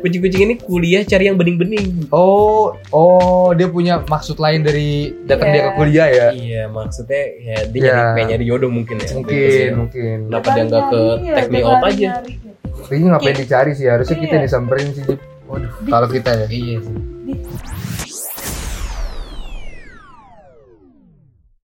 kucing-kucing 0.00 0.42
ini 0.42 0.54
kuliah 0.58 1.02
cari 1.02 1.24
yang 1.26 1.36
bening-bening. 1.36 2.08
Oh, 2.08 2.72
oh, 2.88 3.52
dia 3.52 3.68
punya 3.68 4.00
maksud 4.02 4.36
lain 4.36 4.60
dari 4.60 4.88
datang 5.24 5.48
Iya. 5.48 5.54
dia 5.54 5.62
ke 5.62 5.70
kuliah 5.74 6.08
ya? 6.08 6.28
Iya, 6.30 6.62
maksudnya 6.66 7.22
ya 7.38 7.58
dia 7.66 7.76
Iya. 7.78 7.92
nyari 7.92 8.08
pengen 8.14 8.28
nyari 8.30 8.44
jodoh 8.46 8.70
mungkin 8.70 8.96
ya. 8.98 9.08
Mungkin, 9.12 9.68
mungkin. 9.78 10.16
Kenapa 10.26 10.48
dia 10.50 10.64
nggak 10.64 10.84
ke 10.88 11.00
out 11.60 11.84
aja? 11.84 12.10
Ini 12.86 13.04
ngapain 13.06 13.36
dicari 13.38 13.70
sih? 13.72 13.84
Harusnya 13.84 14.16
kita 14.18 14.36
Iya. 14.38 14.42
disamperin 14.42 14.88
sih. 14.90 15.04
Waduh, 15.54 15.70
kalau 15.86 16.08
kita 16.10 16.30
ya. 16.34 16.46
Iya 16.50 16.76
sih. 16.82 16.96